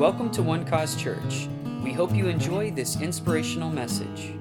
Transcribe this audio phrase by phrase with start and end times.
[0.00, 1.46] Welcome to One Cause Church.
[1.84, 4.32] We hope you enjoy this inspirational message.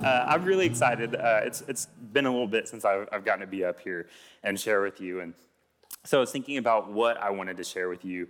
[0.00, 1.16] Uh, I'm really excited.
[1.16, 4.06] Uh, it's, it's been a little bit since I've, I've gotten to be up here
[4.44, 5.18] and share with you.
[5.18, 5.34] And
[6.04, 8.28] so I was thinking about what I wanted to share with you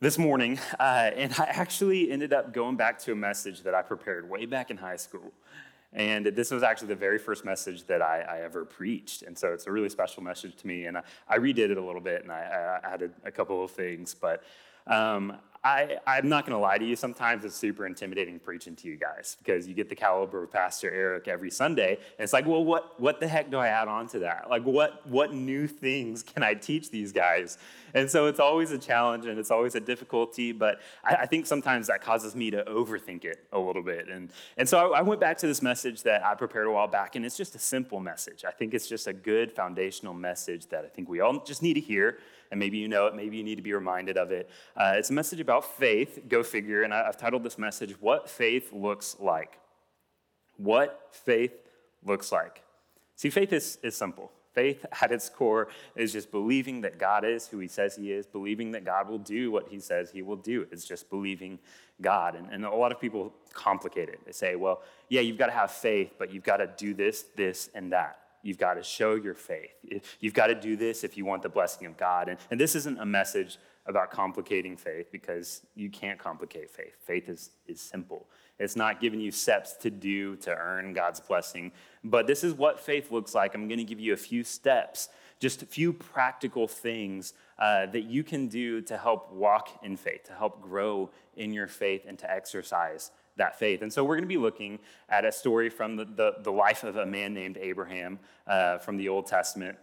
[0.00, 0.58] this morning.
[0.80, 4.46] Uh, and I actually ended up going back to a message that I prepared way
[4.46, 5.34] back in high school.
[5.94, 9.22] And this was actually the very first message that I, I, ever preached.
[9.22, 10.86] And so it's a really special message to me.
[10.86, 13.70] And I, I redid it a little bit and I, I added a couple of
[13.70, 14.12] things.
[14.12, 14.42] But
[14.88, 16.94] um, I, I'm not going to lie to you.
[16.94, 20.90] Sometimes it's super intimidating preaching to you guys because you get the caliber of Pastor
[20.90, 24.06] Eric every Sunday, and it's like, well, what, what the heck do I add on
[24.08, 24.50] to that?
[24.50, 27.56] Like, what, what new things can I teach these guys?
[27.94, 31.46] And so it's always a challenge and it's always a difficulty, but I, I think
[31.46, 34.08] sometimes that causes me to overthink it a little bit.
[34.08, 36.88] And, and so I, I went back to this message that I prepared a while
[36.88, 38.44] back, and it's just a simple message.
[38.44, 41.74] I think it's just a good foundational message that I think we all just need
[41.74, 42.18] to hear
[42.54, 44.48] and maybe you know it, maybe you need to be reminded of it.
[44.76, 48.30] Uh, it's a message about faith, go figure, and I, I've titled this message, What
[48.30, 49.58] Faith Looks Like.
[50.56, 51.50] What faith
[52.04, 52.62] looks like.
[53.16, 54.30] See, faith is, is simple.
[54.52, 58.24] Faith at its core is just believing that God is who he says he is,
[58.24, 60.68] believing that God will do what he says he will do.
[60.70, 61.58] It's just believing
[62.00, 62.36] God.
[62.36, 64.20] And, and a lot of people complicate it.
[64.24, 67.24] They say, well, yeah, you've got to have faith, but you've got to do this,
[67.34, 68.20] this, and that.
[68.44, 69.72] You've got to show your faith.
[70.20, 72.28] You've got to do this if you want the blessing of God.
[72.28, 76.94] And, and this isn't a message about complicating faith because you can't complicate faith.
[77.00, 78.26] Faith is, is simple.
[78.58, 81.72] It's not giving you steps to do to earn God's blessing.
[82.04, 83.54] But this is what faith looks like.
[83.54, 85.08] I'm going to give you a few steps,
[85.40, 90.24] just a few practical things uh, that you can do to help walk in faith,
[90.24, 93.82] to help grow in your faith, and to exercise that faith.
[93.82, 96.84] And so we're going to be looking at a story from the, the, the life
[96.84, 99.78] of a man named Abraham uh, from the Old Testament.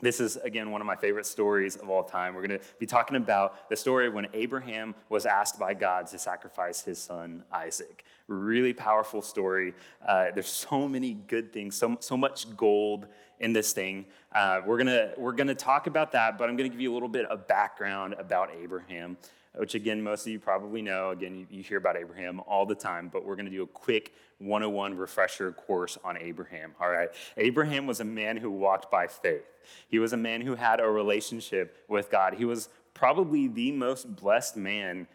[0.00, 2.34] This is, again, one of my favorite stories of all time.
[2.34, 6.06] We're going to be talking about the story of when Abraham was asked by God
[6.08, 8.04] to sacrifice his son Isaac.
[8.28, 9.74] Really powerful story.
[10.06, 13.08] Uh, there's so many good things, so, so much gold
[13.40, 14.06] in this thing.
[14.32, 16.94] Uh, we're going we're gonna talk about that, but I'm going to give you a
[16.94, 19.16] little bit of background about Abraham
[19.58, 21.10] which again, most of you probably know.
[21.10, 23.66] Again, you, you hear about Abraham all the time, but we're going to do a
[23.66, 26.74] quick 101 refresher course on Abraham.
[26.80, 27.08] All right.
[27.36, 29.46] Abraham was a man who walked by faith,
[29.88, 32.34] he was a man who had a relationship with God.
[32.34, 35.06] He was probably the most blessed man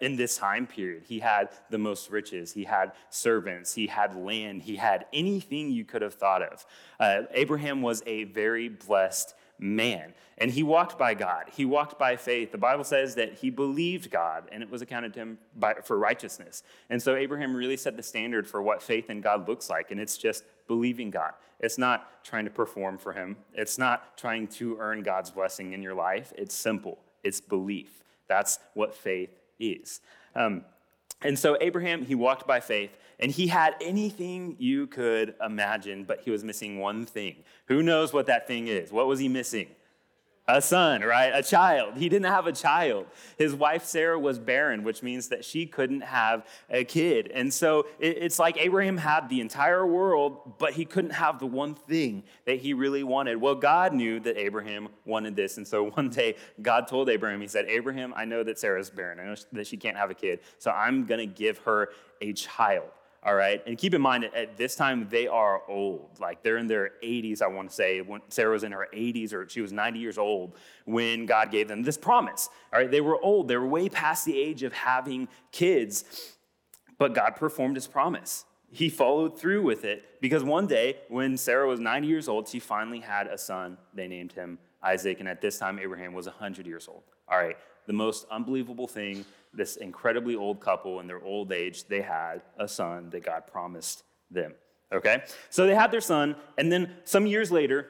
[0.00, 1.02] in this time period.
[1.06, 5.84] He had the most riches, he had servants, he had land, he had anything you
[5.84, 6.66] could have thought of.
[7.00, 10.12] Uh, Abraham was a very blessed man.
[10.38, 11.44] And he walked by God.
[11.52, 12.50] He walked by faith.
[12.50, 15.96] The Bible says that he believed God and it was accounted to him by, for
[15.96, 16.62] righteousness.
[16.90, 19.90] And so Abraham really set the standard for what faith in God looks like.
[19.90, 21.32] And it's just believing God.
[21.60, 25.82] It's not trying to perform for him, it's not trying to earn God's blessing in
[25.82, 26.32] your life.
[26.36, 28.02] It's simple, it's belief.
[28.26, 30.00] That's what faith is.
[30.34, 30.64] Um,
[31.24, 36.20] and so Abraham, he walked by faith, and he had anything you could imagine, but
[36.22, 37.36] he was missing one thing.
[37.66, 38.90] Who knows what that thing is?
[38.90, 39.68] What was he missing?
[40.48, 41.28] A son, right?
[41.28, 41.96] A child.
[41.96, 43.06] He didn't have a child.
[43.38, 47.30] His wife Sarah was barren, which means that she couldn't have a kid.
[47.32, 51.74] And so it's like Abraham had the entire world, but he couldn't have the one
[51.74, 53.36] thing that he really wanted.
[53.36, 55.58] Well, God knew that Abraham wanted this.
[55.58, 59.20] And so one day, God told Abraham, He said, Abraham, I know that Sarah's barren.
[59.20, 60.40] I know that she can't have a kid.
[60.58, 62.90] So I'm going to give her a child
[63.24, 63.62] all right?
[63.66, 66.18] And keep in mind, at this time, they are old.
[66.18, 68.00] Like they're in their 80s, I want to say.
[68.00, 70.56] When Sarah was in her 80s, or she was 90 years old
[70.86, 72.48] when God gave them this promise.
[72.72, 73.46] All right, they were old.
[73.46, 76.34] They were way past the age of having kids,
[76.98, 78.44] but God performed his promise.
[78.72, 82.58] He followed through with it because one day, when Sarah was 90 years old, she
[82.58, 83.76] finally had a son.
[83.94, 87.02] They named him Isaac, and at this time, Abraham was 100 years old.
[87.28, 87.56] All right,
[87.86, 92.66] the most unbelievable thing this incredibly old couple in their old age, they had a
[92.66, 94.54] son that God promised them.
[94.92, 95.22] Okay?
[95.50, 97.88] So they had their son, and then some years later,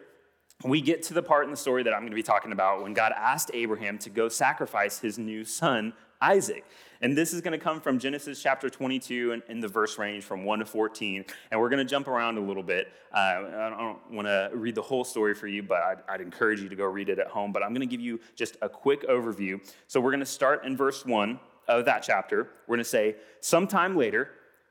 [0.65, 2.83] we get to the part in the story that I'm going to be talking about
[2.83, 5.93] when God asked Abraham to go sacrifice his new son,
[6.23, 6.65] Isaac.
[7.03, 10.23] And this is going to come from Genesis chapter 22 and in the verse range
[10.23, 11.25] from 1 to 14.
[11.51, 12.93] And we're going to jump around a little bit.
[13.13, 16.61] Uh, I don't want to read the whole story for you, but I'd, I'd encourage
[16.61, 17.53] you to go read it at home.
[17.53, 19.61] But I'm going to give you just a quick overview.
[19.89, 23.17] So we're going to start in verse 1 of that chapter, we're going to say,
[23.41, 24.31] sometime later,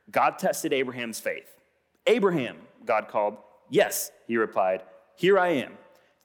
[0.10, 1.56] God tested Abraham's faith.
[2.08, 3.38] Abraham, God called.
[3.70, 4.84] Yes, he replied,
[5.16, 5.78] Here I am.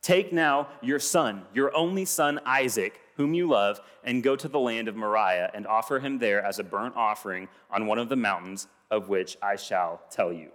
[0.02, 4.58] Take now your son, your only son Isaac, whom you love, and go to the
[4.58, 8.16] land of Moriah and offer him there as a burnt offering on one of the
[8.16, 10.50] mountains of which I shall tell you.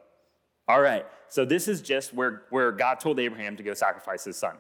[0.68, 4.38] All right, so this is just where, where God told Abraham to go sacrifice his
[4.38, 4.56] son.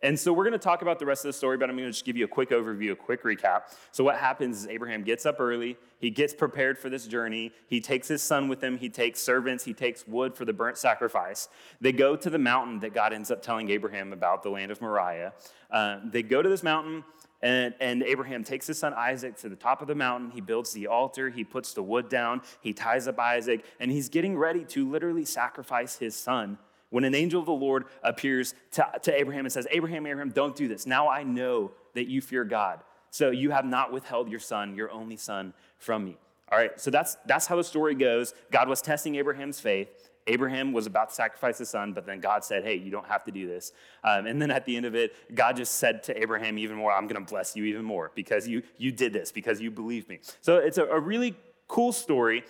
[0.00, 1.88] And so we're going to talk about the rest of the story, but I'm going
[1.88, 3.62] to just give you a quick overview, a quick recap.
[3.90, 7.80] So what happens is Abraham gets up early, he gets prepared for this journey, he
[7.80, 11.48] takes his son with him, he takes servants, he takes wood for the burnt sacrifice.
[11.80, 14.80] They go to the mountain that God ends up telling Abraham about, the land of
[14.80, 15.32] Moriah.
[15.68, 17.02] Uh, they go to this mountain.
[17.40, 20.30] And, and, Abraham takes his son Isaac to the top of the mountain.
[20.30, 21.30] He builds the altar.
[21.30, 22.42] He puts the wood down.
[22.60, 23.64] He ties up Isaac.
[23.78, 26.58] And he's getting ready to literally sacrifice his son
[26.90, 30.56] when an angel of the Lord appears to, to Abraham and says, Abraham, Abraham, don't
[30.56, 30.86] do this.
[30.86, 32.80] Now I know that you fear God.
[33.10, 36.16] So you have not withheld your son, your only son, from me.
[36.50, 38.34] All right, so that's, that's how the story goes.
[38.50, 40.07] God was testing Abraham's faith.
[40.28, 43.24] Abraham was about to sacrifice his son, but then God said, Hey, you don't have
[43.24, 43.72] to do this.
[44.04, 46.92] Um, and then at the end of it, God just said to Abraham even more,
[46.92, 50.08] I'm going to bless you even more because you, you did this, because you believe
[50.08, 50.20] me.
[50.40, 51.34] So it's a, a really
[51.66, 52.44] cool story.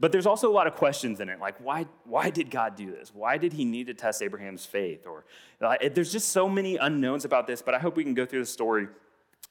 [0.00, 2.90] But there's also a lot of questions in it, like why, why did God do
[2.90, 3.14] this?
[3.14, 5.06] Why did he need to test Abraham's faith?
[5.06, 5.24] Or
[5.60, 8.40] uh, there's just so many unknowns about this, but I hope we can go through
[8.40, 8.88] the story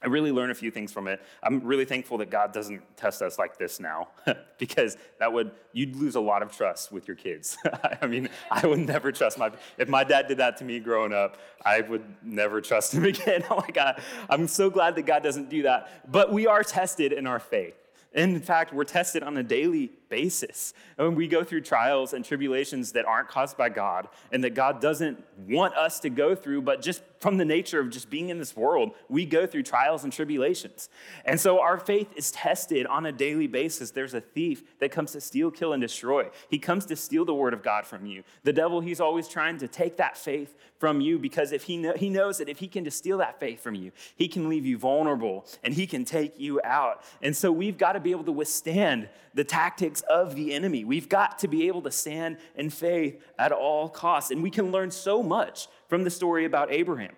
[0.02, 1.22] I really learn a few things from it.
[1.42, 4.08] I'm really thankful that God doesn't test us like this now,
[4.58, 7.56] because that would you'd lose a lot of trust with your kids.
[8.02, 11.14] I mean, I would never trust my if my dad did that to me growing
[11.14, 13.44] up, I would never trust him again.
[13.50, 16.10] oh my God, I'm so glad that God doesn't do that.
[16.10, 17.74] But we are tested in our faith.
[18.12, 20.74] In fact, we're tested on a daily basis.
[20.96, 24.80] And we go through trials and tribulations that aren't caused by God and that God
[24.80, 28.38] doesn't want us to go through, but just from the nature of just being in
[28.38, 30.88] this world, we go through trials and tribulations.
[31.24, 33.90] And so our faith is tested on a daily basis.
[33.90, 36.28] There's a thief that comes to steal, kill, and destroy.
[36.48, 38.22] He comes to steal the word of God from you.
[38.44, 41.94] The devil, he's always trying to take that faith from you because if he, know,
[41.96, 44.66] he knows that if he can just steal that faith from you, he can leave
[44.66, 47.02] you vulnerable and he can take you out.
[47.22, 50.84] And so we've got to be able to withstand the tactics of the enemy.
[50.84, 54.30] We've got to be able to stand in faith at all costs.
[54.30, 57.14] And we can learn so much from the story about Abraham.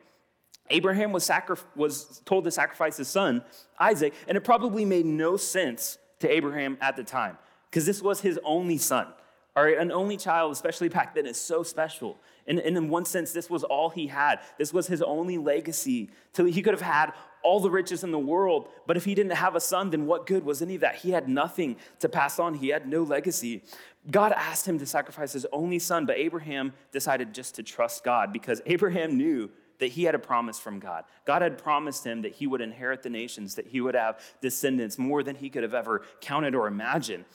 [0.71, 3.45] Abraham was, sacri- was told to sacrifice his son,
[3.79, 7.39] Isaac, and it probably made no sense to Abraham at the time
[7.71, 9.07] because this was his only son.
[9.55, 12.19] All right, an only child, especially back then, is so special.
[12.47, 14.41] And, and in one sense, this was all he had.
[14.59, 16.11] This was his only legacy.
[16.37, 17.15] He could have had
[17.47, 20.27] all the riches in the world, but if he didn't have a son, then what
[20.27, 20.97] good was any of that?
[20.97, 22.55] He had nothing to pass on.
[22.55, 23.63] He had no legacy.
[24.11, 28.33] God asked him to sacrifice his only son, but Abraham decided just to trust God
[28.33, 29.49] because Abraham knew
[29.79, 31.05] that he had a promise from God.
[31.25, 34.99] God had promised him that he would inherit the nations, that he would have descendants
[34.99, 37.27] more than he could have ever counted or imagined.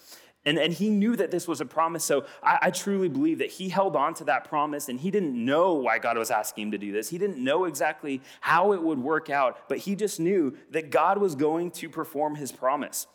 [0.45, 2.03] And, and he knew that this was a promise.
[2.03, 5.33] So I, I, truly believe that he held on to that promise and he didn't
[5.33, 7.09] know why God was asking him to do this.
[7.09, 11.19] He didn't know exactly how it would work out, but he just knew that God
[11.19, 13.05] was going to perform his promise.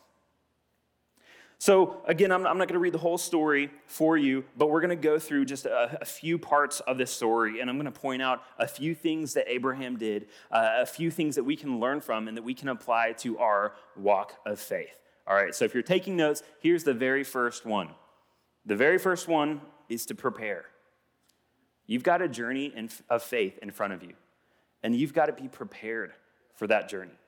[1.59, 4.83] So, again, I'm, I'm not going to read the whole story for you, but we're
[4.83, 7.91] going to go through just a, a, few parts of this story, and I'm going
[7.91, 11.57] to point out a few things that Abraham did, uh, a few things that we
[11.57, 15.01] can learn from and that we can apply to our walk of faith.
[15.27, 17.91] All right, so if you're taking notes, here's the very first one.
[18.65, 20.67] The very first one is to prepare.
[21.87, 24.15] You've got a journey in, of faith in front of you,
[24.83, 26.13] and you've got to be prepared
[26.55, 27.19] for that journey.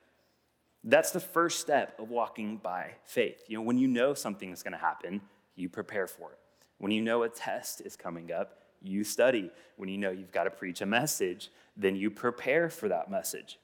[0.84, 3.42] That's the first step of walking by faith.
[3.48, 5.20] You know, when you know something is going to happen,
[5.56, 6.38] you prepare for it.
[6.78, 9.50] When you know a test is coming up, you study.
[9.76, 13.58] When you know you've got to preach a message, then you prepare for that message.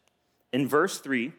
[0.53, 1.33] In verse 3,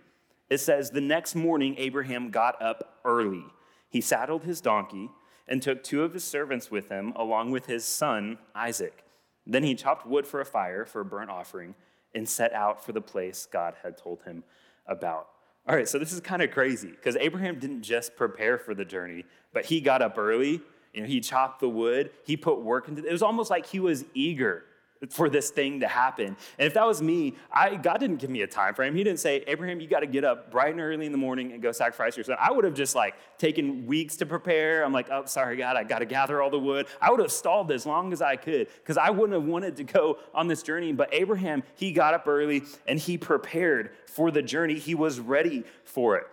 [0.50, 3.46] it says, The next morning, Abraham got up early.
[3.90, 5.10] He saddled his donkey
[5.48, 9.04] and took two of his servants with him, along with his son, Isaac.
[9.46, 11.76] Then he chopped wood for a fire for a burnt offering
[12.14, 14.44] and set out for the place God had told him
[14.88, 15.28] about.
[15.68, 18.86] All right, so this is kind of crazy because Abraham didn't just prepare for the
[18.86, 20.62] journey, but he got up early.
[20.94, 22.12] You know, he chopped the wood.
[22.26, 23.10] He put work into it.
[23.10, 24.64] It was almost like he was eager
[25.10, 26.28] for this thing to happen.
[26.58, 28.96] And if that was me, I, God didn't give me a time frame.
[28.96, 31.52] He didn't say, Abraham, you got to get up bright and early in the morning
[31.52, 32.38] and go sacrifice your son.
[32.40, 34.84] I would have just like taken weeks to prepare.
[34.84, 36.88] I'm like, oh, sorry, God, I got to gather all the wood.
[37.02, 39.84] I would have stalled as long as I could because I wouldn't have wanted to
[39.84, 40.94] go on this journey.
[40.94, 44.80] But Abraham, he got up early and he prepared for the journey.
[44.80, 46.28] He was ready for it.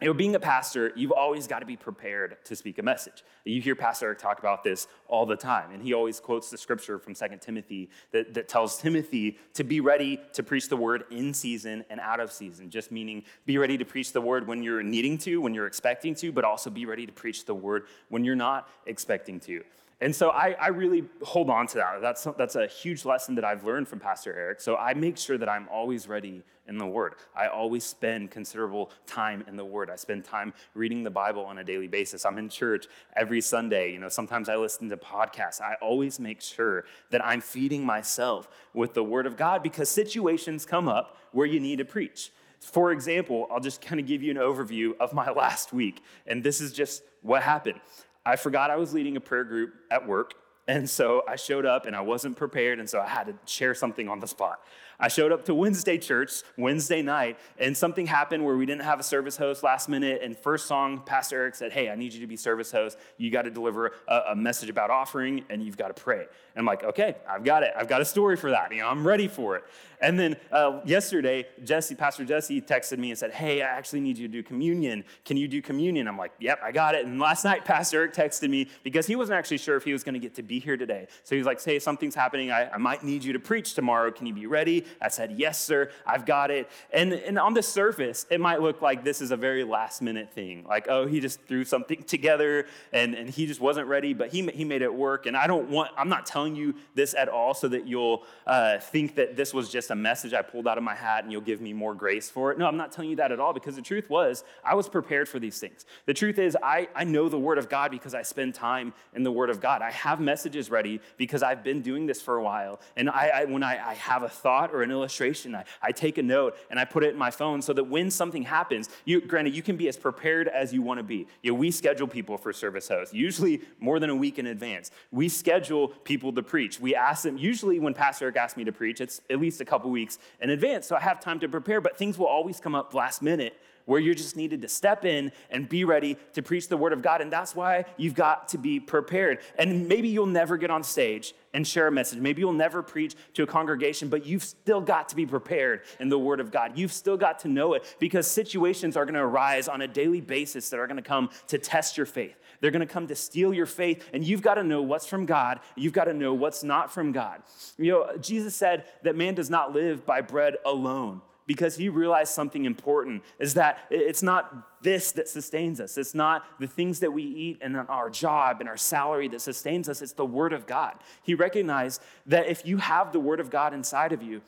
[0.00, 3.24] You know, being a pastor, you've always got to be prepared to speak a message.
[3.44, 6.56] You hear Pastor Eric talk about this all the time, and he always quotes the
[6.56, 11.02] scripture from 2 Timothy that, that tells Timothy to be ready to preach the word
[11.10, 14.62] in season and out of season, just meaning be ready to preach the word when
[14.62, 17.86] you're needing to, when you're expecting to, but also be ready to preach the word
[18.08, 19.64] when you're not expecting to.
[20.00, 22.00] And so I, I, really hold on to that.
[22.00, 24.60] That's, that's a huge lesson that I've learned from Pastor Eric.
[24.60, 27.14] So I make sure that I'm always ready in the Word.
[27.34, 29.90] I always spend considerable time in the Word.
[29.90, 32.24] I spend time reading the Bible on a daily basis.
[32.24, 32.86] I'm in church
[33.16, 33.92] every Sunday.
[33.92, 35.60] You know, sometimes I listen to podcasts.
[35.60, 40.64] I always make sure that I'm feeding myself with the Word of God because situations
[40.64, 42.30] come up where you need to preach.
[42.60, 46.02] For example, I'll just kind of give you an overview of my last week.
[46.26, 47.80] And this is just what happened.
[48.28, 50.34] I forgot I was leading a prayer group at work.
[50.66, 52.78] And so I showed up and I wasn't prepared.
[52.78, 54.60] And so I had to share something on the spot.
[55.00, 58.98] I showed up to Wednesday church Wednesday night, and something happened where we didn't have
[58.98, 60.20] a service host last minute.
[60.22, 62.98] And first song, Pastor Eric said, Hey, I need you to be service host.
[63.16, 66.18] You got to deliver a, a, message about offering, and you've got to pray.
[66.20, 67.72] And I'm like, Okay, I've got it.
[67.76, 68.72] I've got a story for that.
[68.72, 69.64] You know, I'm ready for it.
[70.00, 74.18] And then uh, yesterday, Jesse, Pastor Jesse, texted me and said, Hey, I actually need
[74.18, 75.04] you to do communion.
[75.24, 76.06] Can you do communion?
[76.06, 77.04] I'm like, Yep, I got it.
[77.04, 80.04] And last night, Pastor Eric texted me because he wasn't actually sure if he was
[80.04, 81.08] going to get to be here today.
[81.24, 82.50] So he was like, Hey, something's happening.
[82.50, 84.10] I, I might need you to preach tomorrow.
[84.10, 84.84] Can you be ready?
[85.00, 86.70] I said, Yes, sir, I've got it.
[86.92, 90.32] And, and on the surface, it might look like this is a very last minute
[90.32, 90.64] thing.
[90.68, 94.46] Like, oh, he just threw something together and, and he just wasn't ready, but he,
[94.48, 95.26] he made it work.
[95.26, 98.78] And I don't want, I'm not telling you this at all so that you'll uh,
[98.78, 101.40] think that this was just a message I pulled out of my hat and you'll
[101.40, 102.58] give me more grace for it.
[102.58, 105.28] No, I'm not telling you that at all because the truth was, I was prepared
[105.28, 105.84] for these things.
[106.06, 109.22] The truth is, I, I know the Word of God because I spend time in
[109.22, 109.82] the Word of God.
[109.82, 112.80] I have messages ready because I've been doing this for a while.
[112.96, 116.18] And I, I when I, I have a thought or an illustration, I, I take
[116.18, 119.20] a note and I put it in my phone so that when something happens, you,
[119.20, 121.26] granted, you can be as prepared as you want to be.
[121.44, 124.90] Know, we schedule people for service hosts, usually more than a week in advance.
[125.10, 126.80] We schedule people to preach.
[126.80, 129.64] We ask them, usually when Pastor Eric asks me to preach, it's at least a
[129.64, 132.74] couple weeks in advance, so I have time to prepare, but things will always come
[132.74, 133.58] up last minute
[133.88, 137.00] where you're just needed to step in and be ready to preach the word of
[137.00, 137.22] God.
[137.22, 139.38] And that's why you've got to be prepared.
[139.58, 142.18] And maybe you'll never get on stage and share a message.
[142.18, 146.10] Maybe you'll never preach to a congregation, but you've still got to be prepared in
[146.10, 146.76] the word of God.
[146.76, 150.20] You've still got to know it because situations are going to arise on a daily
[150.20, 152.36] basis that are going to come to test your faith.
[152.60, 155.26] They're going to come to steal your faith, and you've got to know what's from
[155.26, 155.60] God.
[155.76, 157.42] You've got to know what's not from God.
[157.76, 162.34] You know, Jesus said that man does not live by bread alone, because he realized
[162.34, 165.96] something important is that it's not this that sustains us.
[165.96, 169.88] It's not the things that we eat and our job and our salary that sustains
[169.88, 170.02] us.
[170.02, 170.96] It's the Word of God.
[171.22, 174.42] He recognized that if you have the Word of God inside of you,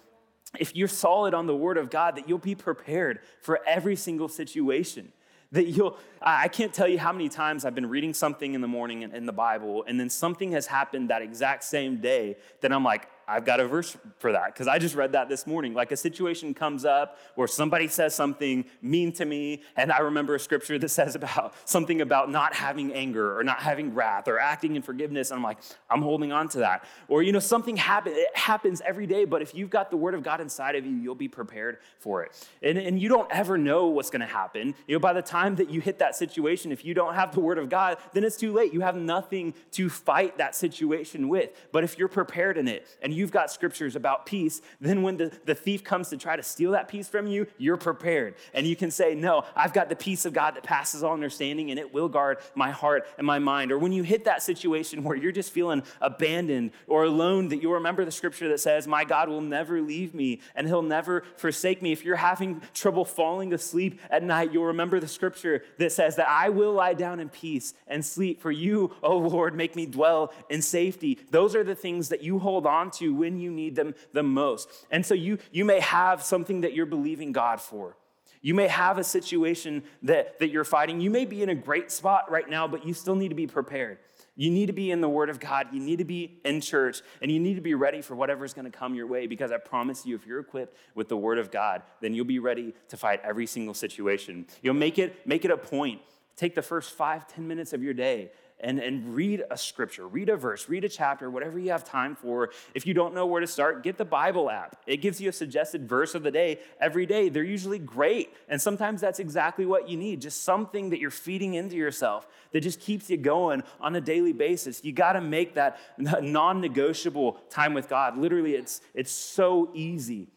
[0.59, 4.29] if you're solid on the Word of God, that you'll be prepared for every single
[4.29, 5.11] situation.
[5.53, 8.69] That you'll, I can't tell you how many times I've been reading something in the
[8.69, 12.85] morning in the Bible, and then something has happened that exact same day that I'm
[12.85, 15.73] like, I've got a verse for that because I just read that this morning.
[15.73, 20.35] Like a situation comes up where somebody says something mean to me, and I remember
[20.35, 24.41] a scripture that says about something about not having anger or not having wrath or
[24.41, 25.31] acting in forgiveness.
[25.31, 25.59] And I'm like,
[25.89, 26.85] I'm holding on to that.
[27.07, 30.15] Or, you know, something happen, it happens every day, but if you've got the word
[30.15, 32.49] of God inside of you, you'll be prepared for it.
[32.63, 34.75] And, and you don't ever know what's going to happen.
[34.89, 37.41] You know, by the time that you hit that situation, if you don't have the
[37.41, 38.73] word of God, then it's too late.
[38.73, 41.51] You have nothing to fight that situation with.
[41.71, 45.19] But if you're prepared in it and you you've got scriptures about peace, then when
[45.19, 48.35] the, the thief comes to try to steal that peace from you, you're prepared.
[48.55, 51.71] And you can say, No, I've got the peace of God that passes all understanding,
[51.71, 53.73] and it will guard my heart and my mind.
[53.73, 57.75] Or when you hit that situation where you're just feeling abandoned or alone, that you'll
[57.75, 61.83] remember the scripture that says, My God will never leave me and he'll never forsake
[61.83, 61.93] me.
[61.93, 66.29] If you're having trouble falling asleep at night, you'll remember the scripture that says that
[66.29, 68.41] I will lie down in peace and sleep.
[68.41, 71.19] For you, O Lord, make me dwell in safety.
[71.31, 74.69] Those are the things that you hold on to when you need them the most.
[74.91, 77.97] And so you, you may have something that you're believing God for.
[78.43, 81.01] You may have a situation that, that you're fighting.
[81.01, 83.47] You may be in a great spot right now, but you still need to be
[83.47, 83.99] prepared.
[84.35, 85.67] You need to be in the Word of God.
[85.73, 88.65] You need to be in church, and you need to be ready for whatever's going
[88.65, 91.51] to come your way because I promise you, if you're equipped with the Word of
[91.51, 94.47] God, then you'll be ready to fight every single situation.
[94.63, 96.01] You'll make it, make it a point.
[96.37, 98.31] Take the first five, ten minutes of your day
[98.63, 102.15] and, and read a scripture, read a verse, read a chapter, whatever you have time
[102.15, 102.51] for.
[102.75, 104.77] If you don't know where to start, get the Bible app.
[104.87, 107.29] It gives you a suggested verse of the day every day.
[107.29, 108.33] They're usually great.
[108.49, 112.61] And sometimes that's exactly what you need just something that you're feeding into yourself that
[112.61, 114.85] just keeps you going on a daily basis.
[114.85, 118.19] You got to make that non negotiable time with God.
[118.19, 120.29] Literally, it's, it's so easy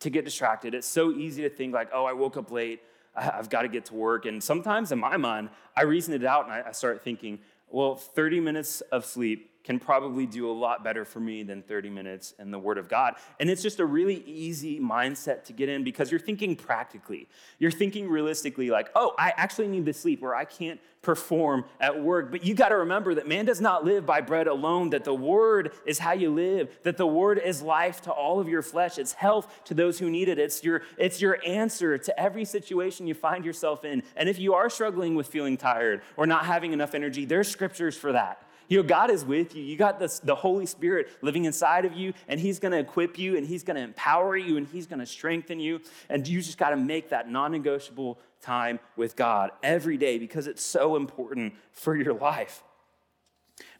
[0.00, 0.74] to get distracted.
[0.74, 2.80] It's so easy to think, like, oh, I woke up late.
[3.16, 4.26] I've got to get to work.
[4.26, 8.40] And sometimes in my mind, I reason it out and I start thinking, well, 30
[8.40, 12.52] minutes of sleep can probably do a lot better for me than 30 minutes in
[12.52, 13.16] the Word of God.
[13.40, 17.28] And it's just a really easy mindset to get in because you're thinking practically.
[17.58, 22.00] You're thinking realistically, like, oh, I actually need to sleep or I can't perform at
[22.00, 22.30] work.
[22.30, 25.14] But you got to remember that man does not live by bread alone, that the
[25.14, 28.98] Word is how you live, that the Word is life to all of your flesh.
[28.98, 30.38] It's health to those who need it.
[30.38, 34.04] It's your, it's your answer to every situation you find yourself in.
[34.14, 37.96] And if you are struggling with feeling tired or not having enough energy, there's scriptures
[37.96, 38.45] for that.
[38.68, 39.62] You know, God is with you.
[39.62, 43.36] You got the Holy Spirit living inside of you, and He's going to equip you,
[43.36, 45.80] and He's going to empower you, and He's going to strengthen you.
[46.08, 50.46] And you just got to make that non negotiable time with God every day because
[50.46, 52.62] it's so important for your life.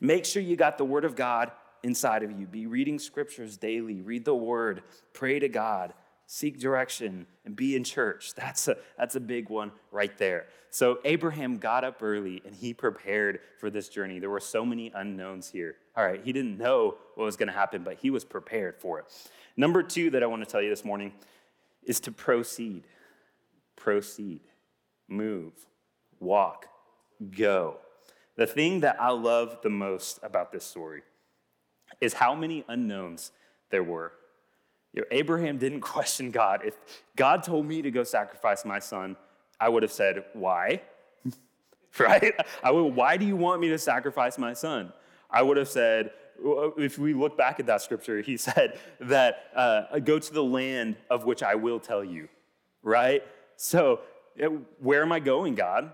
[0.00, 1.50] Make sure you got the Word of God
[1.82, 2.46] inside of you.
[2.46, 5.94] Be reading scriptures daily, read the Word, pray to God,
[6.26, 8.34] seek direction, and be in church.
[8.34, 10.46] That's a, that's a big one right there.
[10.76, 14.18] So Abraham got up early and he prepared for this journey.
[14.18, 15.76] There were so many unknowns here.
[15.97, 18.99] All right, he didn't know what was going to happen, but he was prepared for
[18.99, 19.06] it.
[19.56, 21.14] Number two that I want to tell you this morning
[21.83, 22.83] is to proceed.
[23.75, 24.42] Proceed.
[25.09, 25.54] Move.
[26.21, 26.66] Walk.
[27.30, 27.78] Go.
[28.35, 31.04] The thing that I love the most about this story
[32.02, 33.33] is how many unknowns
[33.71, 34.12] there were
[34.97, 36.62] you know, Abraham didn't question God.
[36.64, 36.76] If
[37.14, 39.16] God told me to go sacrifice my son,
[39.60, 40.82] I would have said, Why?
[41.98, 42.34] right?
[42.62, 44.92] I would, Why do you want me to sacrifice my son?
[45.30, 46.12] I would have said,
[46.76, 50.96] if we look back at that scripture, he said that uh, go to the land
[51.10, 52.28] of which I will tell you,
[52.82, 53.22] right?
[53.56, 54.00] So,
[54.80, 55.92] where am I going, God?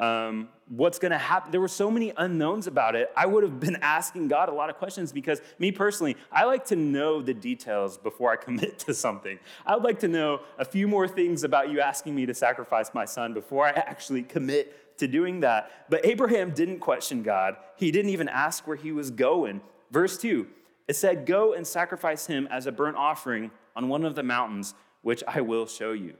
[0.00, 1.52] Um, what's going to happen?
[1.52, 3.10] There were so many unknowns about it.
[3.16, 6.64] I would have been asking God a lot of questions because, me personally, I like
[6.66, 9.38] to know the details before I commit to something.
[9.64, 12.92] I would like to know a few more things about you asking me to sacrifice
[12.94, 15.70] my son before I actually commit to doing that.
[15.90, 19.60] But Abraham didn't question God, he didn't even ask where he was going.
[19.90, 20.46] Verse 2
[20.88, 24.74] it said, Go and sacrifice him as a burnt offering on one of the mountains,
[25.02, 26.14] which I will show you.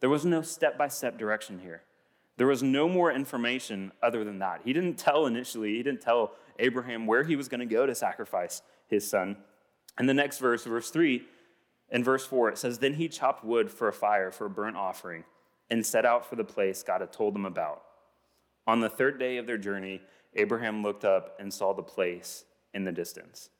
[0.00, 1.82] There was no step by step direction here.
[2.36, 4.62] There was no more information other than that.
[4.64, 7.94] He didn't tell initially, he didn't tell Abraham where he was going to go to
[7.94, 9.36] sacrifice his son.
[9.98, 11.22] And the next verse, verse 3,
[11.90, 14.76] and verse 4, it says, Then he chopped wood for a fire for a burnt
[14.76, 15.24] offering
[15.70, 17.82] and set out for the place God had told them about.
[18.66, 20.00] On the third day of their journey,
[20.34, 23.50] Abraham looked up and saw the place in the distance.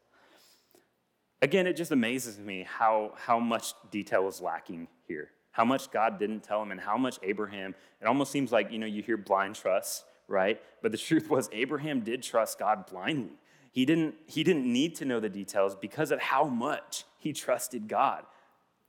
[1.43, 6.19] Again, it just amazes me how, how much detail is lacking here how much God
[6.19, 9.17] didn't tell him and how much Abraham, it almost seems like, you know, you hear
[9.17, 10.61] blind trust, right?
[10.83, 13.33] But the truth was, Abraham did trust God blindly.
[13.71, 17.89] He didn't, he didn't need to know the details because of how much he trusted
[17.89, 18.25] God.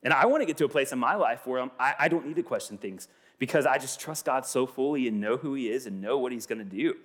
[0.03, 2.27] And I want to get to a place in my life where I, I don't
[2.27, 3.07] need to question things
[3.39, 6.31] because I just trust God so fully and know who he is and know what
[6.31, 6.95] he's going to do.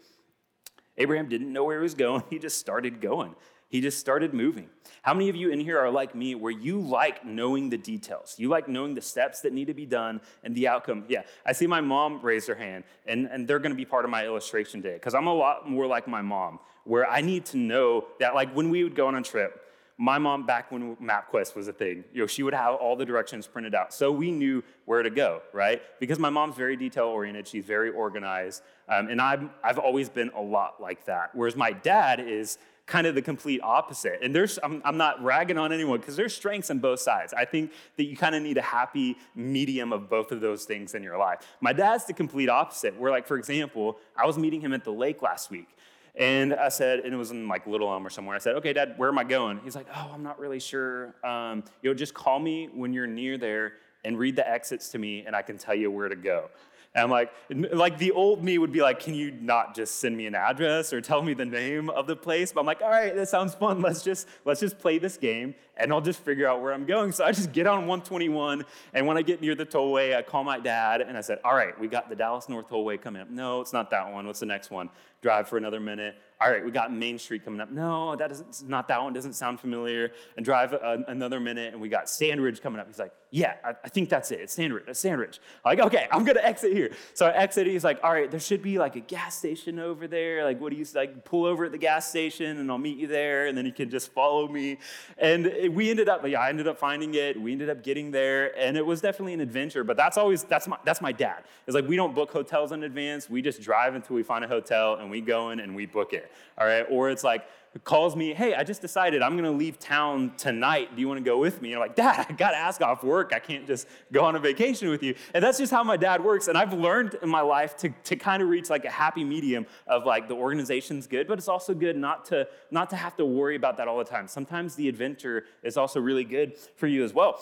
[0.97, 3.35] Abraham didn't know where he was going, he just started going.
[3.69, 4.71] He just started moving.
[5.03, 8.35] How many of you in here are like me where you like knowing the details?
[8.39, 11.05] You like knowing the steps that need to be done and the outcome?
[11.09, 14.11] Yeah, I see my mom raise her hand, and, and they're gonna be part of
[14.11, 17.59] my illustration day because I'm a lot more like my mom, where I need to
[17.59, 19.65] know that, like, when we would go on a trip,
[20.01, 23.05] my mom, back when MapQuest was a thing, you know, she would have all the
[23.05, 23.93] directions printed out.
[23.93, 25.83] So we knew where to go, right?
[25.99, 28.63] Because my mom's very detail oriented, she's very organized.
[28.89, 31.35] Um, and I'm, I've always been a lot like that.
[31.35, 34.19] Whereas my dad is kind of the complete opposite.
[34.23, 37.33] And there's, I'm, I'm not ragging on anyone because there's strengths on both sides.
[37.33, 40.95] I think that you kind of need a happy medium of both of those things
[40.95, 41.47] in your life.
[41.61, 42.99] My dad's the complete opposite.
[42.99, 45.69] Where, like, for example, I was meeting him at the lake last week.
[46.17, 48.35] And I said, and it was in like Little Elm or somewhere.
[48.35, 49.61] I said, okay, Dad, where am I going?
[49.63, 51.15] He's like, oh, I'm not really sure.
[51.23, 53.75] Um, you know, just call me when you're near there
[54.05, 56.49] and read the exits to me, and I can tell you where to go.
[56.95, 60.27] And like, like the old me would be like, can you not just send me
[60.27, 62.53] an address or tell me the name of the place?
[62.53, 63.81] But I'm like, all right, that sounds fun.
[63.89, 67.13] Let's just let's just play this game and I'll just figure out where I'm going.
[67.13, 70.43] So I just get on 121, and when I get near the tollway, I call
[70.43, 73.31] my dad and I said, all right, we got the Dallas North Tollway coming up.
[73.31, 74.27] No, it's not that one.
[74.27, 74.91] What's the next one?
[75.23, 77.71] Drive for another minute all right, we got Main Street coming up.
[77.71, 79.13] No, that is not that one.
[79.13, 80.13] Doesn't sound familiar.
[80.37, 82.87] And drive a, another minute, and we got Sandridge coming up.
[82.87, 84.41] He's like, yeah, I, I think that's it.
[84.41, 84.85] It's Sandridge.
[84.89, 85.41] It's Sandridge.
[85.65, 86.91] Like, okay, I'm gonna exit here.
[87.15, 87.67] So I exit.
[87.67, 90.45] He's like, all right, there should be like a gas station over there.
[90.45, 91.25] Like, what do you like?
[91.25, 93.91] Pull over at the gas station, and I'll meet you there, and then you can
[93.91, 94.79] just follow me.
[95.19, 97.41] And we ended up, yeah, I ended up finding it.
[97.41, 99.85] We ended up getting there, and it was definitely an adventure.
[99.85, 101.45] But that's always that's my that's my dad.
[101.67, 103.29] It's like we don't book hotels in advance.
[103.29, 106.15] We just drive until we find a hotel, and we go in and we book
[106.15, 106.31] it.
[106.57, 106.87] All right.
[106.91, 107.47] Or it's like,
[107.85, 110.95] calls me, hey, I just decided I'm gonna leave town tonight.
[110.95, 111.73] Do you wanna go with me?
[111.73, 113.33] And I'm like, Dad, I gotta ask off work.
[113.35, 115.15] I can't just go on a vacation with you.
[115.35, 116.49] And that's just how my dad works.
[116.49, 119.67] And I've learned in my life to, to kind of reach like a happy medium
[119.87, 123.25] of like the organization's good, but it's also good not to not to have to
[123.25, 124.29] worry about that all the time.
[124.29, 127.41] Sometimes the adventure is also really good for you as well.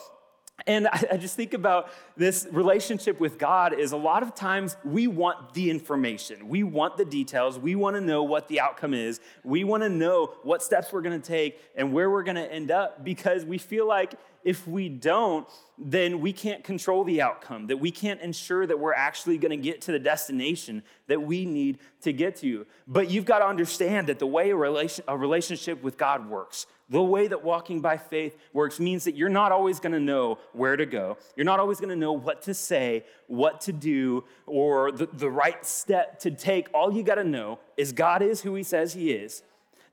[0.65, 4.75] And I, I, just think about this relationship with God is a lot of times
[4.83, 6.49] we want the information.
[6.49, 7.59] We want the details.
[7.59, 9.19] We want to know what the outcome is.
[9.43, 12.51] We want to know what steps we're going to take and where we're going to
[12.51, 17.67] end up because we feel like if we don't, then we can't control the outcome,
[17.67, 21.45] that we can't ensure that we're actually going to get to the destination that we
[21.45, 22.65] need to get to.
[22.87, 26.65] But you've got to understand that the way a, relation, a relationship with God works,
[26.89, 30.39] the way that walking by faith works means that you're not always going to know
[30.53, 31.17] where to go.
[31.35, 35.29] You're not always going to know what to say, what to do, or the, the
[35.29, 36.69] right step to take.
[36.73, 39.43] All you got to know is God is who He says He is,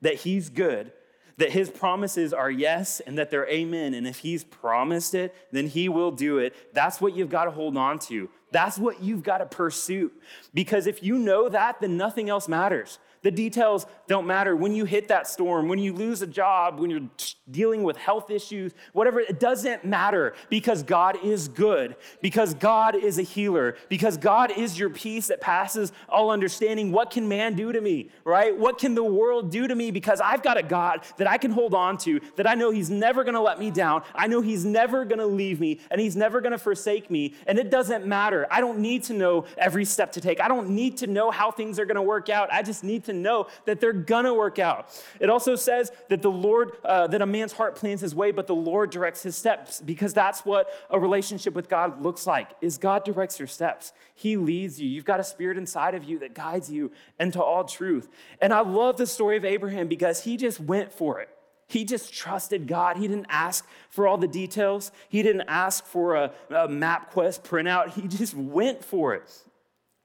[0.02, 0.92] that He's good,
[1.38, 3.94] that His promises are yes, and that they're amen.
[3.94, 6.54] And if He's promised it, then He will do it.
[6.74, 8.30] That's what you've got to hold on to.
[8.52, 10.12] That's what you've got to pursue.
[10.54, 13.00] Because if you know that, then nothing else matters.
[13.24, 14.54] The details don't matter.
[14.54, 17.08] When you hit that storm, when you lose a job, when you're
[17.50, 23.18] dealing with health issues, whatever, it doesn't matter because God is good, because God is
[23.18, 26.92] a healer, because God is your peace that passes all understanding.
[26.92, 28.54] What can man do to me, right?
[28.54, 29.90] What can the world do to me?
[29.90, 32.90] Because I've got a God that I can hold on to, that I know He's
[32.90, 34.02] never gonna let me down.
[34.14, 37.32] I know He's never gonna leave me, and He's never gonna forsake me.
[37.46, 38.46] And it doesn't matter.
[38.50, 41.50] I don't need to know every step to take, I don't need to know how
[41.50, 42.52] things are gonna work out.
[42.52, 44.88] I just need to know that they're gonna work out.
[45.20, 48.46] It also says that the Lord, uh, that a man's heart plans his way, but
[48.46, 52.50] the Lord directs his steps, because that's what a relationship with God looks like.
[52.60, 53.92] Is God directs your steps.
[54.14, 54.88] He leads you.
[54.88, 58.08] You've got a spirit inside of you that guides you into all truth.
[58.40, 61.28] And I love the story of Abraham because he just went for it.
[61.66, 62.98] He just trusted God.
[62.98, 64.92] He didn't ask for all the details.
[65.08, 67.94] He didn't ask for a, a MapQuest printout.
[67.94, 69.30] He just went for it.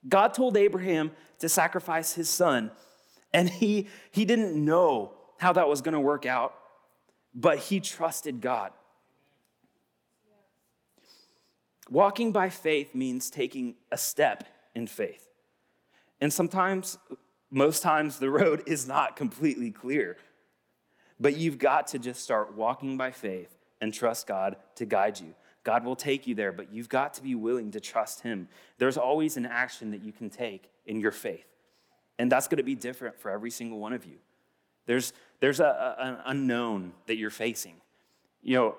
[0.08, 2.70] God told Abraham to sacrifice his son
[3.32, 6.54] and he, he didn't know how that was going to work out,
[7.34, 8.72] but he trusted God.
[11.88, 15.28] Walking by faith means taking a step in faith.
[16.20, 16.98] And sometimes,
[17.50, 20.16] most times, the road is not completely clear.
[21.18, 25.34] But you've got to just start walking by faith and trust God to guide you.
[25.64, 28.48] God will take you there, but you've got to be willing to trust Him.
[28.78, 31.49] There's always an action that you can take in your faith.
[32.20, 34.18] And that's going to be different for every single one of you.
[34.84, 37.76] There's, there's a, a, an unknown that you're facing.
[38.42, 38.74] You know,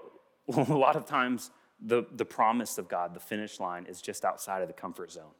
[0.72, 1.50] a lot of times
[1.84, 5.34] the, the promise of God, the finish line, is just outside of the comfort zone.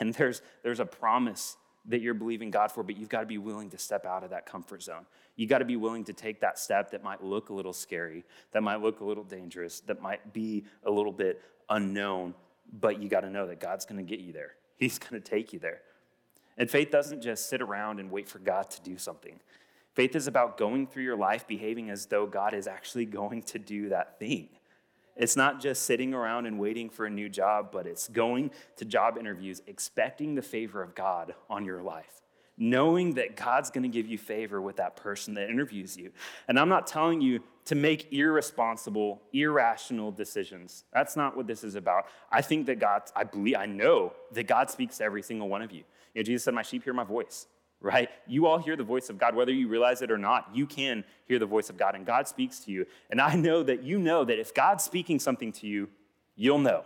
[0.00, 3.36] And there's, there's a promise that you're believing God for, but you've got to be
[3.36, 5.04] willing to step out of that comfort zone.
[5.36, 8.24] You've got to be willing to take that step that might look a little scary,
[8.52, 12.32] that might look a little dangerous, that might be a little bit unknown,
[12.72, 14.54] but you got to know that God's going to get you there.
[14.78, 15.82] He's going to take you there.
[16.58, 19.40] And faith doesn't just sit around and wait for God to do something.
[19.94, 23.58] Faith is about going through your life behaving as though God is actually going to
[23.58, 24.48] do that thing.
[25.16, 28.84] It's not just sitting around and waiting for a new job, but it's going to
[28.84, 32.20] job interviews expecting the favor of God on your life,
[32.58, 36.12] knowing that God's going to give you favor with that person that interviews you.
[36.48, 40.84] And I'm not telling you to make irresponsible, irrational decisions.
[40.92, 42.04] That's not what this is about.
[42.30, 45.62] I think that God, I believe, I know that God speaks to every single one
[45.62, 45.84] of you.
[46.16, 47.46] Know, Jesus said, My sheep hear my voice,
[47.80, 48.08] right?
[48.26, 50.48] You all hear the voice of God, whether you realize it or not.
[50.54, 52.86] You can hear the voice of God, and God speaks to you.
[53.10, 55.88] And I know that you know that if God's speaking something to you,
[56.34, 56.84] you'll know.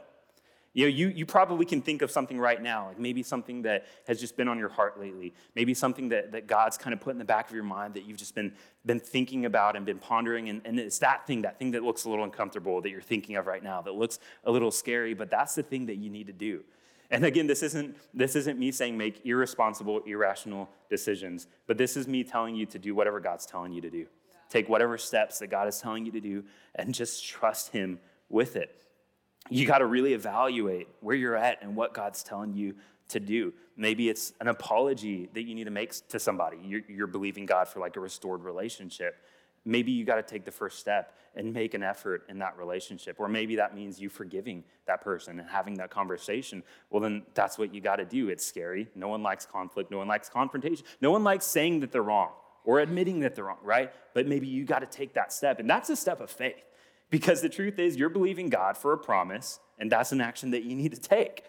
[0.72, 3.86] You know, you, you probably can think of something right now, like maybe something that
[4.06, 7.10] has just been on your heart lately, maybe something that, that God's kind of put
[7.10, 8.52] in the back of your mind that you've just been,
[8.86, 10.48] been thinking about and been pondering.
[10.48, 13.34] And, and it's that thing, that thing that looks a little uncomfortable that you're thinking
[13.34, 16.28] of right now, that looks a little scary, but that's the thing that you need
[16.28, 16.62] to do.
[17.10, 22.06] And again, this isn't, this isn't me saying make irresponsible, irrational decisions, but this is
[22.06, 24.06] me telling you to do whatever God's telling you to do.
[24.48, 26.44] Take whatever steps that God is telling you to do
[26.74, 28.74] and just trust Him with it.
[29.48, 32.76] You got to really evaluate where you're at and what God's telling you
[33.08, 33.52] to do.
[33.76, 36.58] Maybe it's an apology that you need to make to somebody.
[36.62, 39.16] You're, you're believing God for like a restored relationship
[39.64, 43.16] maybe you got to take the first step and make an effort in that relationship.
[43.18, 46.62] Or maybe that means you forgiving that person and having that conversation.
[46.90, 48.28] Well, then that's what you got to do.
[48.28, 48.88] It's scary.
[48.94, 49.90] No one likes conflict.
[49.90, 50.84] No one likes confrontation.
[51.00, 52.30] No one likes saying that they're wrong
[52.64, 53.92] or admitting that they're wrong, right?
[54.14, 55.60] But maybe you got to take that step.
[55.60, 56.64] And that's a step of faith
[57.10, 60.64] because the truth is you're believing God for a promise, and that's an action that
[60.64, 61.44] you need to take.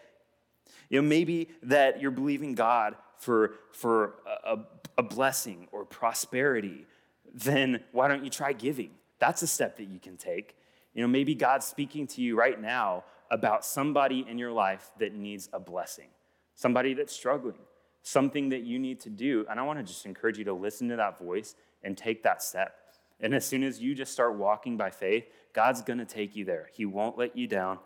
[0.89, 4.59] You know, maybe that you're believing God for, for a,
[4.97, 6.85] a blessing or prosperity,
[7.33, 8.91] then why don't you try giving?
[9.19, 10.55] That's a step that you can take.
[10.93, 15.13] You know, maybe God's speaking to you right now about somebody in your life that
[15.13, 16.09] needs a blessing,
[16.55, 17.59] somebody that's struggling,
[18.03, 19.45] something that you need to do.
[19.49, 22.43] And I want to just encourage you to listen to that voice and take that
[22.43, 22.75] step.
[23.19, 26.43] And as soon as you just start walking by faith, God's going to take you
[26.43, 26.69] there.
[26.73, 27.79] He won't let you down.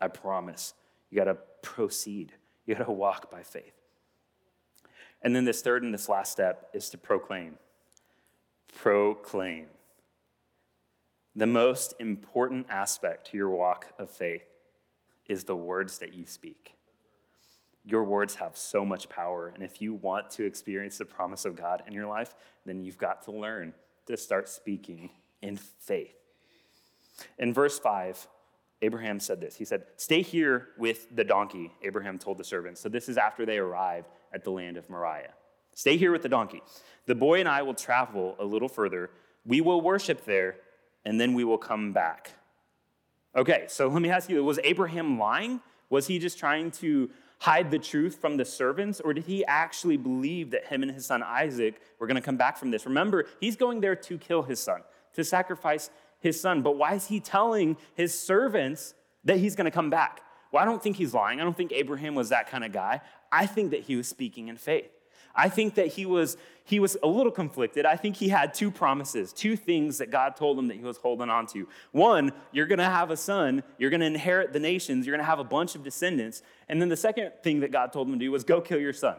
[0.00, 0.74] I promise.
[1.10, 2.32] You got to proceed,
[2.66, 3.72] you got to walk by faith.
[5.22, 7.58] And then this third and this last step is to proclaim.
[8.76, 9.66] Proclaim.
[11.34, 14.44] The most important aspect to your walk of faith
[15.28, 16.74] is the words that you speak.
[17.84, 19.48] Your words have so much power.
[19.54, 22.34] And if you want to experience the promise of God in your life,
[22.66, 23.72] then you've got to learn
[24.06, 26.16] to start speaking in faith.
[27.38, 28.26] In verse 5,
[28.82, 29.56] Abraham said this.
[29.56, 32.80] He said, Stay here with the donkey, Abraham told the servants.
[32.80, 35.32] So this is after they arrived at the land of Moriah.
[35.78, 36.60] Stay here with the donkey.
[37.06, 39.10] The boy and I will travel a little further.
[39.46, 40.56] We will worship there,
[41.04, 42.32] and then we will come back.
[43.36, 45.60] Okay, so let me ask you was Abraham lying?
[45.88, 49.96] Was he just trying to hide the truth from the servants, or did he actually
[49.96, 52.84] believe that him and his son Isaac were going to come back from this?
[52.84, 54.80] Remember, he's going there to kill his son,
[55.12, 56.60] to sacrifice his son.
[56.62, 60.22] But why is he telling his servants that he's going to come back?
[60.50, 61.40] Well, I don't think he's lying.
[61.40, 63.00] I don't think Abraham was that kind of guy.
[63.30, 64.90] I think that he was speaking in faith.
[65.34, 67.86] I think that he was, he was a little conflicted.
[67.86, 70.96] I think he had two promises, two things that God told him that he was
[70.96, 71.68] holding on to.
[71.92, 75.24] One, you're going to have a son, you're going to inherit the nations, you're going
[75.24, 76.42] to have a bunch of descendants.
[76.68, 78.92] And then the second thing that God told him to do was go kill your
[78.92, 79.16] son.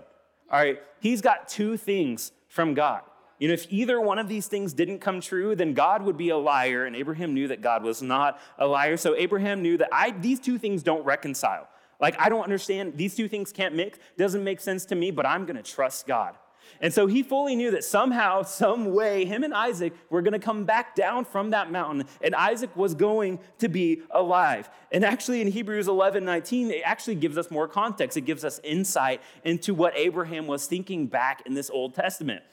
[0.52, 3.02] All right, he's got two things from God.
[3.39, 6.30] You know, if either one of these things didn't come true, then God would be
[6.30, 8.98] a liar, and Abraham knew that God was not a liar.
[8.98, 11.69] So Abraham knew that I, these two things don't reconcile.
[12.00, 15.26] Like, I don't understand, these two things can't mix, doesn't make sense to me, but
[15.26, 16.36] I'm gonna trust God.
[16.82, 20.40] And so he fully knew that somehow, some way, him and Isaac were going to
[20.40, 24.70] come back down from that mountain, and Isaac was going to be alive.
[24.92, 28.18] And actually, in Hebrews 11 19, it actually gives us more context.
[28.18, 32.44] It gives us insight into what Abraham was thinking back in this Old Testament.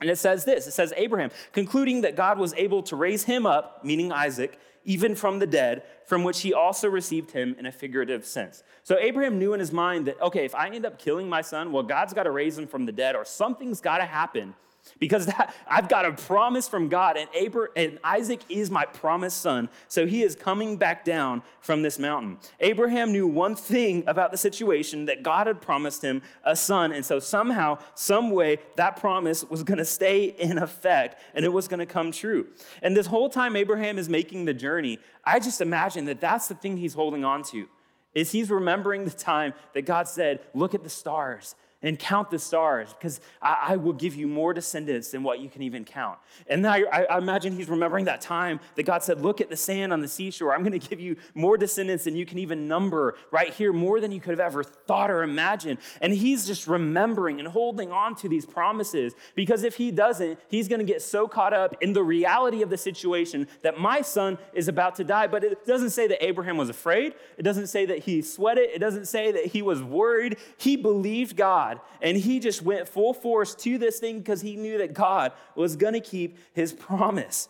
[0.00, 3.46] And it says this it says, Abraham, concluding that God was able to raise him
[3.46, 4.58] up, meaning Isaac,
[4.90, 8.64] even from the dead, from which he also received him in a figurative sense.
[8.82, 11.70] So Abraham knew in his mind that, okay, if I end up killing my son,
[11.70, 14.52] well, God's got to raise him from the dead, or something's got to happen
[14.98, 19.40] because that, I've got a promise from God, and, Abraham, and Isaac is my promised
[19.40, 19.68] son.
[19.88, 22.38] So he is coming back down from this mountain.
[22.60, 26.92] Abraham knew one thing about the situation that God had promised him a son.
[26.92, 31.52] And so somehow, some way, that promise was going to stay in effect and it
[31.52, 32.48] was going to come true.
[32.82, 36.54] And this whole time Abraham is making the journey, I just imagine that that's the
[36.54, 37.68] thing he's holding on to.
[38.12, 42.38] Is he's remembering the time that God said, Look at the stars and count the
[42.38, 46.18] stars because I, I, will give you more descendants than what you can even count.
[46.46, 49.92] And I, I, imagine he's remembering that time that God said, Look at the sand
[49.92, 50.54] on the seashore.
[50.54, 54.00] I'm going to give you more descendants than you can even number right here, more
[54.00, 55.78] than you could have ever thought or imagined.
[56.00, 60.68] And he's just remembering and holding on to these promises because if he doesn't, he's
[60.68, 64.36] going to get so caught up in the reality of the situation that my son
[64.52, 65.26] is about to die.
[65.26, 68.78] But it doesn't say that Abraham was afraid, it doesn't say that he sweated, it
[68.80, 70.36] doesn't say that he was worried.
[70.58, 71.69] He believed God.
[71.70, 71.80] God.
[72.02, 75.76] And he just went full force to this thing because he knew that God was
[75.76, 77.48] going to keep his promise.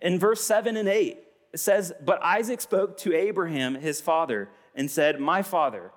[0.00, 1.18] In verse 7 and 8,
[1.52, 5.90] it says, But Isaac spoke to Abraham, his father, and said, My father.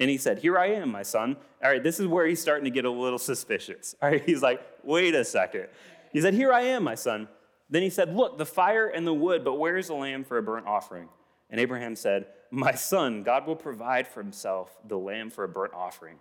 [0.00, 1.36] And he said, Here I am, my son.
[1.62, 3.94] All right, this is where he's starting to get a little suspicious.
[4.02, 5.68] All right, he's like, Wait a second.
[6.12, 7.28] He said, Here I am, my son.
[7.70, 10.42] Then he said, Look, the fire and the wood, but where's the lamb for a
[10.42, 11.08] burnt offering?
[11.54, 15.72] And Abraham said, My son, God will provide for himself the lamb for a burnt
[15.72, 16.16] offering.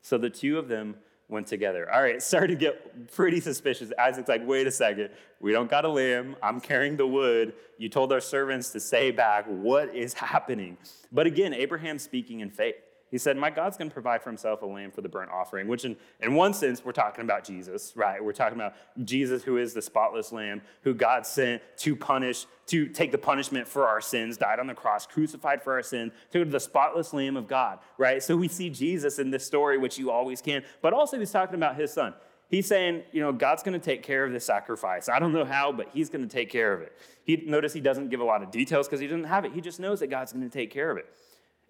[0.00, 0.94] So the two of them
[1.28, 1.92] went together.
[1.92, 3.90] All right, started to get pretty suspicious.
[3.98, 6.36] Isaac's like, wait a second, we don't got a lamb.
[6.40, 7.54] I'm carrying the wood.
[7.78, 10.76] You told our servants to say back, what is happening?
[11.10, 12.76] But again, Abraham speaking in faith.
[13.10, 15.68] He said, My God's going to provide for himself a lamb for the burnt offering,
[15.68, 18.22] which, in, in one sense, we're talking about Jesus, right?
[18.22, 22.88] We're talking about Jesus, who is the spotless lamb, who God sent to punish, to
[22.88, 26.44] take the punishment for our sins, died on the cross, crucified for our sin, to
[26.44, 28.22] the spotless lamb of God, right?
[28.22, 31.54] So we see Jesus in this story, which you always can, but also he's talking
[31.54, 32.12] about his son.
[32.48, 35.08] He's saying, you know, God's going to take care of this sacrifice.
[35.08, 36.92] I don't know how, but he's going to take care of it.
[37.24, 39.52] He, notice he doesn't give a lot of details because he doesn't have it.
[39.52, 41.06] He just knows that God's going to take care of it.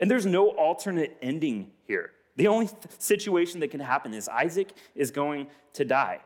[0.00, 2.10] And there's no alternate ending here.
[2.36, 6.20] The only situation that can happen is Isaac is going to die.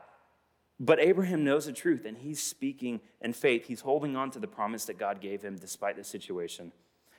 [0.81, 3.67] But Abraham knows the truth and he's speaking in faith.
[3.67, 6.73] He's holding on to the promise that God gave him despite the situation.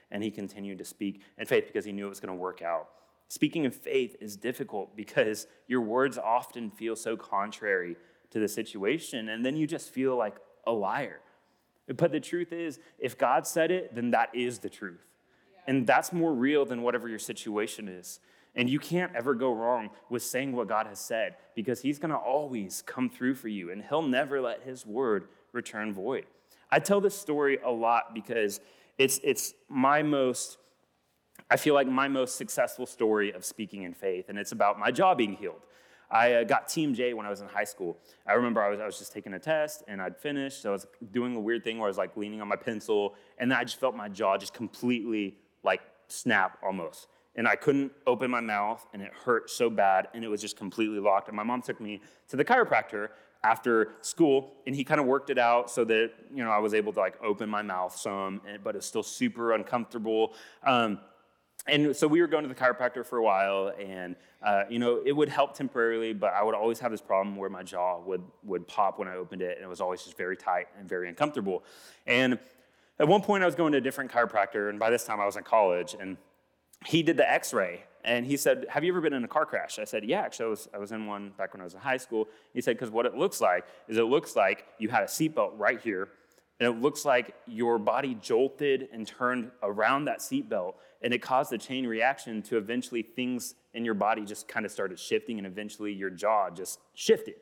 [0.10, 2.62] And he continued to speak in faith because he knew it was going to work
[2.62, 2.90] out.
[3.30, 7.96] Speaking in faith is difficult because your words often feel so contrary
[8.32, 10.36] to the situation, and then you just feel like
[10.68, 11.22] a liar.
[11.88, 15.06] But the truth is, if God said it, then that is the truth.
[15.68, 18.20] And that's more real than whatever your situation is.
[18.56, 22.12] And you can't ever go wrong with saying what God has said because He's going
[22.12, 26.26] to always come through for you, and He'll never let His word return void.
[26.70, 28.60] I tell this story a lot because
[28.98, 30.58] it's, it's my most,
[31.50, 34.92] I feel like my most successful story of speaking in faith, and it's about my
[34.92, 35.62] jaw being healed.
[36.10, 37.98] I uh, got TMJ when I was in high school.
[38.28, 40.62] I remember I was, I was just taking a test and I'd finished.
[40.62, 43.16] So I was doing a weird thing where I was like leaning on my pencil,
[43.38, 47.92] and then I just felt my jaw just completely like snap almost and I couldn't
[48.06, 51.30] open my mouth, and it hurt so bad, and it was just completely locked.
[51.30, 53.10] And my mom took me to the chiropractor
[53.44, 56.74] after school, and he kind of worked it out so that you know I was
[56.74, 60.34] able to like open my mouth some, but it's still super uncomfortable.
[60.64, 61.00] Um,
[61.68, 65.02] and so we were going to the chiropractor for a while, and uh, you know
[65.06, 68.24] it would help temporarily, but I would always have this problem where my jaw would
[68.44, 71.08] would pop when I opened it, and it was always just very tight and very
[71.08, 71.64] uncomfortable.
[72.06, 72.40] And
[73.02, 75.26] at one point, I was going to a different chiropractor, and by this time I
[75.26, 76.18] was in college, and
[76.86, 79.78] he did the x-ray and he said have you ever been in a car crash?
[79.78, 81.80] I said yeah actually i was, I was in one back when i was in
[81.80, 82.28] high school.
[82.54, 85.52] He said because what it looks like is it looks like you had a seatbelt
[85.58, 86.10] right here
[86.60, 91.54] and it looks like your body jolted and turned around that seatbelt and it caused
[91.54, 95.46] a chain reaction to eventually things in your body just kind of started shifting and
[95.46, 97.36] eventually your jaw just shifted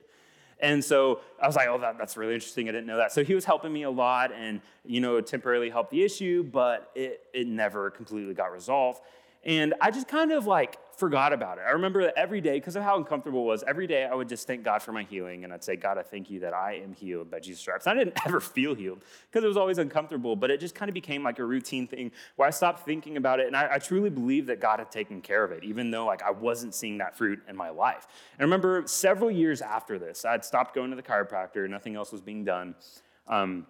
[0.60, 2.68] and so I was like, oh, that, that's really interesting.
[2.68, 3.12] I didn't know that.
[3.12, 6.92] So he was helping me a lot and, you know, temporarily helped the issue, but
[6.96, 9.02] it, it never completely got resolved.
[9.44, 11.62] And I just kind of like forgot about it.
[11.68, 14.46] I remember every day, because of how uncomfortable it was, every day I would just
[14.46, 15.44] thank God for my healing.
[15.44, 17.88] And I'd say, God, I thank you that I am healed by Jesus' stripes.
[17.88, 20.94] I didn't ever feel healed because it was always uncomfortable, but it just kind of
[20.94, 23.48] became like a routine thing where I stopped thinking about it.
[23.48, 26.22] And I, I truly believe that God had taken care of it, even though like
[26.22, 28.06] I wasn't seeing that fruit in my life.
[28.34, 32.12] And I remember several years after this, I'd stopped going to the chiropractor, nothing else
[32.12, 32.76] was being done.
[33.28, 33.66] Um,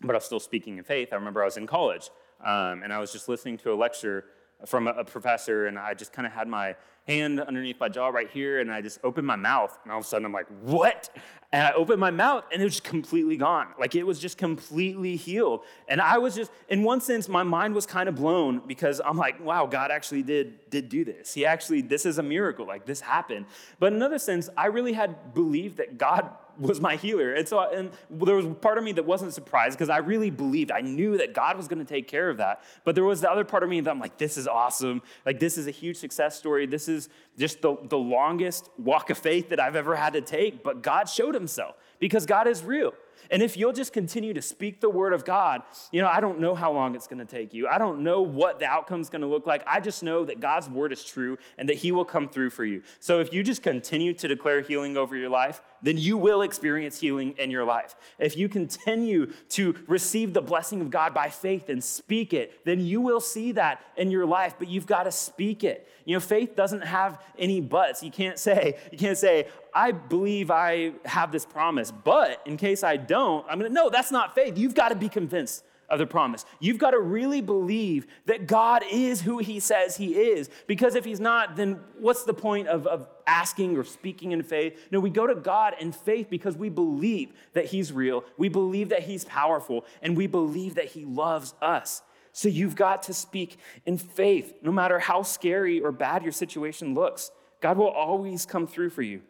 [0.00, 1.10] but I was still speaking in faith.
[1.12, 2.10] I remember I was in college
[2.44, 4.24] um, and I was just listening to a lecture
[4.66, 8.30] from a, professor, and I just kind of had my hand underneath my jaw right
[8.30, 11.10] here, and I just opened my mouth, and all of a sudden I'm like, what?
[11.52, 13.68] And I opened my mouth, and it was just completely gone.
[13.78, 15.60] Like it was just completely healed.
[15.86, 19.16] And I was just, in one sense, my mind was kind of blown because I'm
[19.18, 21.34] like, wow, God actually did, did do this.
[21.34, 22.66] He actually, this is a miracle.
[22.66, 23.46] Like this happened.
[23.78, 27.34] But in another sense, I really had believed that God was my healer.
[27.34, 30.70] And so and there was part of me that wasn't surprised because I really believed,
[30.70, 32.62] I knew that God was going to take care of that.
[32.84, 35.02] But there was the other part of me that I'm like, this is awesome.
[35.26, 36.66] Like, this is a huge success story.
[36.66, 40.62] This is just the, the longest walk of faith that I've ever had to take.
[40.62, 42.94] But God showed himself because God is real.
[43.30, 46.40] And if you'll just continue to speak the word of God, you know, I don't
[46.40, 47.68] know how long it's going to take you.
[47.68, 49.62] I don't know what the outcome's going to look like.
[49.66, 52.64] I just know that God's word is true and that he will come through for
[52.64, 52.82] you.
[53.00, 57.00] So if you just continue to declare healing over your life, then you will experience
[57.00, 57.94] healing in your life.
[58.18, 62.80] If you continue to receive the blessing of God by faith and speak it, then
[62.80, 65.88] you will see that in your life, but you've got to speak it.
[66.06, 68.02] You know, faith doesn't have any buts.
[68.02, 72.84] You can't say, you can't say, I believe I have this promise, but in case
[72.84, 74.56] I don't, I'm gonna, no, that's not faith.
[74.56, 76.44] You've got to be convinced of the promise.
[76.60, 80.48] You've got to really believe that God is who He says He is.
[80.66, 84.78] Because if He's not, then what's the point of, of asking or speaking in faith?
[84.90, 88.90] No, we go to God in faith because we believe that He's real, we believe
[88.90, 92.02] that He's powerful, and we believe that He loves us.
[92.32, 96.94] So you've got to speak in faith, no matter how scary or bad your situation
[96.94, 97.30] looks.
[97.60, 99.22] God will always come through for you.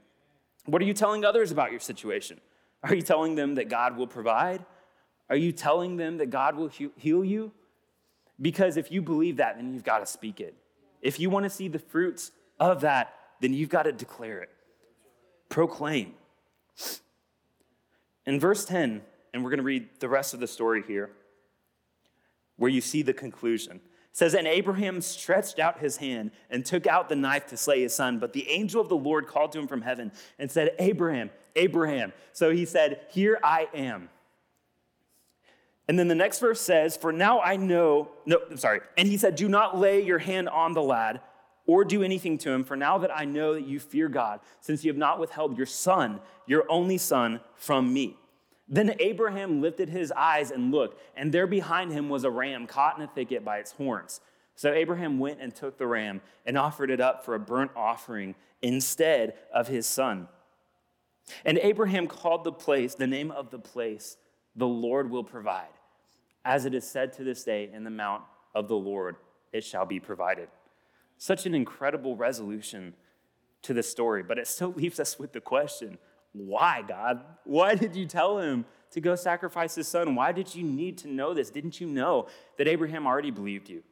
[0.67, 2.41] What are you telling others about your situation?
[2.83, 4.65] Are you telling them that God will provide?
[5.31, 7.53] Are you telling them that God will heal you?
[8.41, 10.55] Because if you believe that, then you've got to speak it.
[11.01, 14.51] If you want to see the fruits of that, then you've got to declare it.
[15.49, 16.15] Proclaim.
[18.27, 21.11] In verse 10, and we're going to read the rest of the story here,
[22.57, 23.81] where you see the conclusion.
[24.15, 27.97] Says, And Abraham stretched out his hand and took out the knife to slay his
[27.97, 28.21] son.
[28.21, 32.13] But the angel of the Lord called to him from heaven and said, Abraham, Abraham.
[32.33, 34.09] So he said, Here I am.
[35.89, 38.83] And then the next verse says, For now I know, no, I'm sorry.
[38.97, 41.21] And he said, Do not lay your hand on the lad
[41.67, 44.85] or do anything to him, for now that I know that you fear God, since
[44.85, 48.17] you have not withheld your son, your only son, from me.
[48.67, 52.97] Then Abraham lifted his eyes and looked, and there behind him was a ram caught
[52.97, 54.21] in a thicket by its horns.
[54.55, 58.35] So Abraham went and took the ram and offered it up for a burnt offering
[58.63, 60.29] instead of his son.
[61.45, 64.17] And Abraham called the place, the name of the place,
[64.57, 65.69] the Lord will provide.
[66.45, 68.23] As it is said to this day, in the mount
[68.55, 69.17] of the Lord
[69.53, 70.49] it shall be provided.
[71.17, 72.93] such an incredible resolution
[73.63, 75.99] to the story, but it still leaves us with the question
[76.35, 77.25] why, God?
[77.45, 80.15] Why did you tell him to go sacrifice his son?
[80.15, 81.49] Why did you need to know this?
[81.49, 82.27] Didn't you know
[82.59, 83.83] that Abraham already believed you?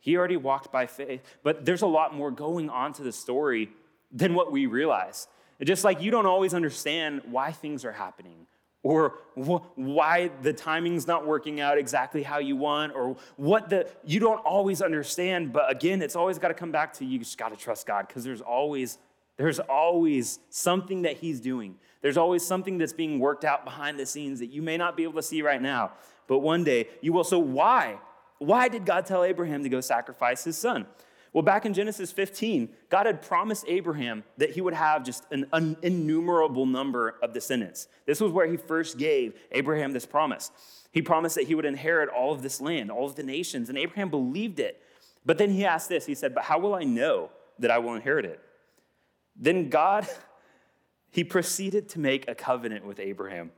[0.00, 1.22] He already walked by faith.
[1.44, 3.70] But there's a lot more going on to the story
[4.10, 5.28] than what we realize.
[5.62, 8.46] Just like you don't always understand why things are happening
[8.82, 13.88] or wh- why the timing's not working out exactly how you want or what the
[14.04, 17.38] you don't always understand but again it's always got to come back to you just
[17.38, 18.98] got to trust god because there's always
[19.36, 24.06] there's always something that he's doing there's always something that's being worked out behind the
[24.06, 25.92] scenes that you may not be able to see right now
[26.26, 27.98] but one day you will so why
[28.38, 30.86] why did god tell abraham to go sacrifice his son
[31.32, 35.76] well, back in Genesis 15, God had promised Abraham that he would have just an
[35.82, 37.88] innumerable number of descendants.
[38.04, 40.50] This was where he first gave Abraham this promise.
[40.92, 43.78] He promised that he would inherit all of this land, all of the nations, and
[43.78, 44.82] Abraham believed it.
[45.24, 47.94] But then he asked this He said, But how will I know that I will
[47.94, 48.40] inherit it?
[49.36, 50.06] Then God,
[51.10, 53.50] he proceeded to make a covenant with Abraham.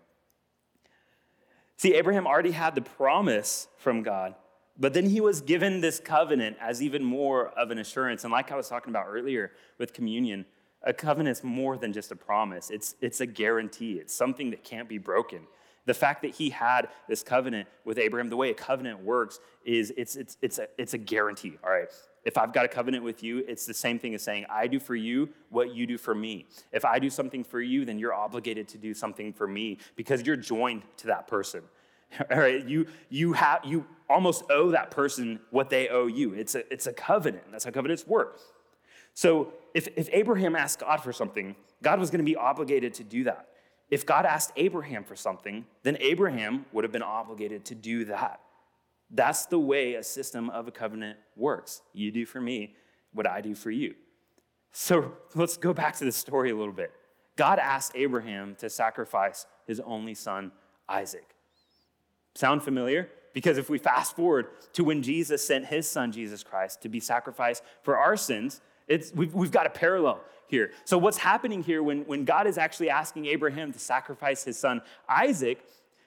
[1.77, 4.35] See, Abraham already had the promise from God,
[4.79, 8.25] but then he was given this covenant as even more of an assurance.
[8.25, 10.47] And like I was talking about earlier with communion,
[10.83, 14.63] a covenant is more than just a promise, it's, it's a guarantee, it's something that
[14.63, 15.41] can't be broken.
[15.87, 19.93] The fact that he had this covenant with Abraham, the way a covenant works is
[19.97, 21.59] it's, it's, it's, a, it's a guarantee.
[21.63, 21.89] All right,
[22.25, 24.81] if I've got a covenant with you, it's the same thing as saying, I do
[24.81, 26.47] for you what you do for me.
[26.73, 30.23] If I do something for you, then you're obligated to do something for me because
[30.23, 31.63] you're joined to that person.
[32.31, 36.33] All right, you, you, have, you almost owe that person what they owe you.
[36.35, 37.45] It's a, it's a covenant.
[37.51, 38.41] That's how covenants work.
[39.13, 43.05] So if, if Abraham asked God for something, God was going to be obligated to
[43.05, 43.49] do that.
[43.91, 48.41] If God asked Abraham for something, then Abraham would have been obligated to do that.
[49.15, 51.83] That's the way a system of a covenant works.
[51.93, 52.75] You do for me
[53.13, 53.95] what I do for you.
[54.73, 56.93] So let's go back to the story a little bit.
[57.37, 60.53] God asked Abraham to sacrifice his only son,
[60.89, 61.35] Isaac.
[62.35, 63.09] Sound familiar?
[63.33, 67.01] Because if we fast forward to when Jesus sent his son, Jesus Christ, to be
[67.01, 70.73] sacrificed for our sins, it's, we've, we've got a parallel here.
[70.85, 74.83] So, what's happening here when, when God is actually asking Abraham to sacrifice his son
[75.09, 75.65] Isaac?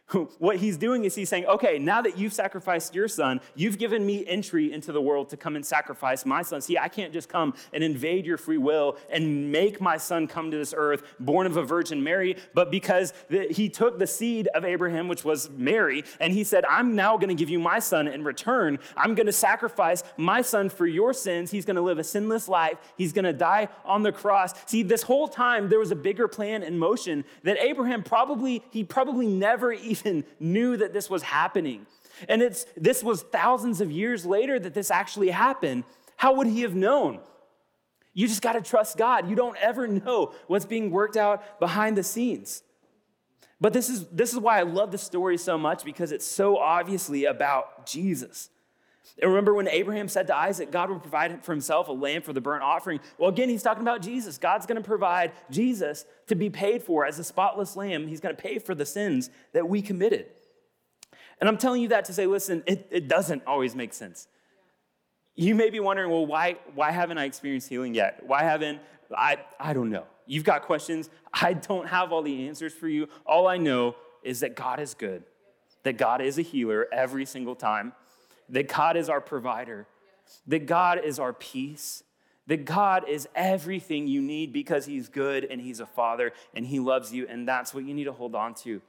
[0.39, 4.05] what he's doing is he's saying, okay, now that you've sacrificed your son, you've given
[4.05, 6.61] me entry into the world to come and sacrifice my son.
[6.61, 10.49] See, I can't just come and invade your free will and make my son come
[10.51, 13.13] to this earth, born of a Virgin Mary, but because
[13.51, 17.29] he took the seed of Abraham, which was Mary, and he said, I'm now going
[17.29, 18.79] to give you my son in return.
[18.95, 21.51] I'm going to sacrifice my son for your sins.
[21.51, 22.77] He's going to live a sinless life.
[22.97, 24.53] He's going to die on the cross.
[24.67, 28.85] See, this whole time, there was a bigger plan in motion that Abraham probably, he
[28.85, 31.85] probably never even even knew that this was happening.
[32.27, 35.83] And it's, this was thousands of years later that this actually happened.
[36.15, 37.19] How would he have known?
[38.13, 39.29] You just got to trust God.
[39.29, 42.63] You don't ever know what's being worked out behind the scenes.
[43.61, 46.57] But this is, this is why I love the story so much because it's so
[46.57, 48.49] obviously about Jesus.
[49.19, 52.33] And remember when Abraham said to Isaac, God will provide for himself a lamb for
[52.33, 52.99] the burnt offering?
[53.17, 54.37] Well, again, he's talking about Jesus.
[54.37, 58.07] God's going to provide Jesus to be paid for as a spotless lamb.
[58.07, 60.27] He's going to pay for the sins that we committed.
[61.39, 64.27] And I'm telling you that to say, listen, it, it doesn't always make sense.
[65.35, 68.23] You may be wondering, well, why, why haven't I experienced healing yet?
[68.25, 68.79] Why haven't
[69.15, 69.37] I?
[69.59, 70.05] I don't know.
[70.25, 71.09] You've got questions.
[71.33, 73.07] I don't have all the answers for you.
[73.25, 75.23] All I know is that God is good,
[75.83, 77.93] that God is a healer every single time
[78.49, 79.87] that God is our provider,
[80.47, 82.03] that God is our peace,
[82.47, 86.79] that God is everything you need because He's good and He's a Father and He
[86.79, 88.81] loves you, and that's what you need to hold on to.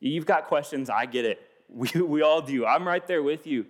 [0.00, 1.40] You've got questions, I get it.
[1.68, 2.64] We, we all do.
[2.64, 3.66] I'm right there with you.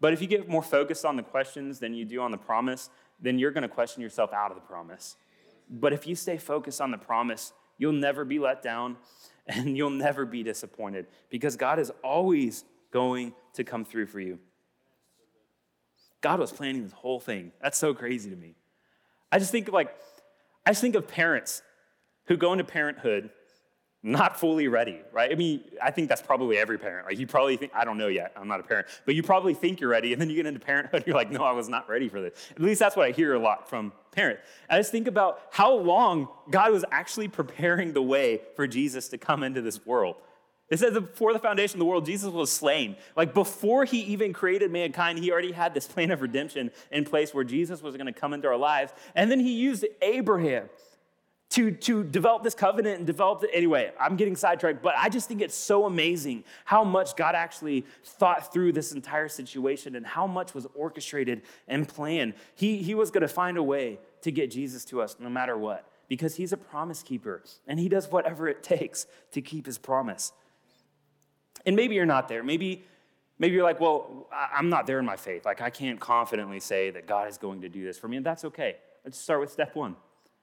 [0.00, 2.90] But if you get more focused on the questions than you do on the promise,
[3.18, 5.16] then you're going to question yourself out of the promise.
[5.70, 8.98] But if you stay focused on the promise, you'll never be let down
[9.46, 14.38] and you'll never be disappointed because God is always going to come through for you.
[16.20, 17.52] God was planning this whole thing.
[17.62, 18.54] That's so crazy to me.
[19.30, 19.94] I just think of like,
[20.66, 21.62] I just think of parents
[22.26, 23.30] who go into parenthood
[24.02, 25.32] not fully ready, right?
[25.32, 27.06] I mean, I think that's probably every parent.
[27.08, 29.54] Like, you probably think, I don't know yet, I'm not a parent, but you probably
[29.54, 31.88] think you're ready, and then you get into parenthood, you're like, no, I was not
[31.88, 32.48] ready for this.
[32.52, 34.42] At least that's what I hear a lot from parents.
[34.70, 39.18] I just think about how long God was actually preparing the way for Jesus to
[39.18, 40.16] come into this world.
[40.70, 42.96] It says before the foundation of the world, Jesus was slain.
[43.16, 47.32] Like before he even created mankind, he already had this plan of redemption in place
[47.32, 48.92] where Jesus was going to come into our lives.
[49.14, 50.68] And then he used Abraham
[51.50, 53.50] to, to develop this covenant and develop it.
[53.54, 57.86] Anyway, I'm getting sidetracked, but I just think it's so amazing how much God actually
[58.04, 62.34] thought through this entire situation and how much was orchestrated and planned.
[62.54, 65.56] He, he was going to find a way to get Jesus to us no matter
[65.56, 69.78] what because he's a promise keeper and he does whatever it takes to keep his
[69.78, 70.32] promise.
[71.66, 72.42] And maybe you're not there.
[72.42, 72.84] Maybe,
[73.38, 75.44] maybe you're like, well, I'm not there in my faith.
[75.44, 78.26] Like, I can't confidently say that God is going to do this for me, and
[78.26, 78.76] that's okay.
[79.04, 79.96] Let's start with step one.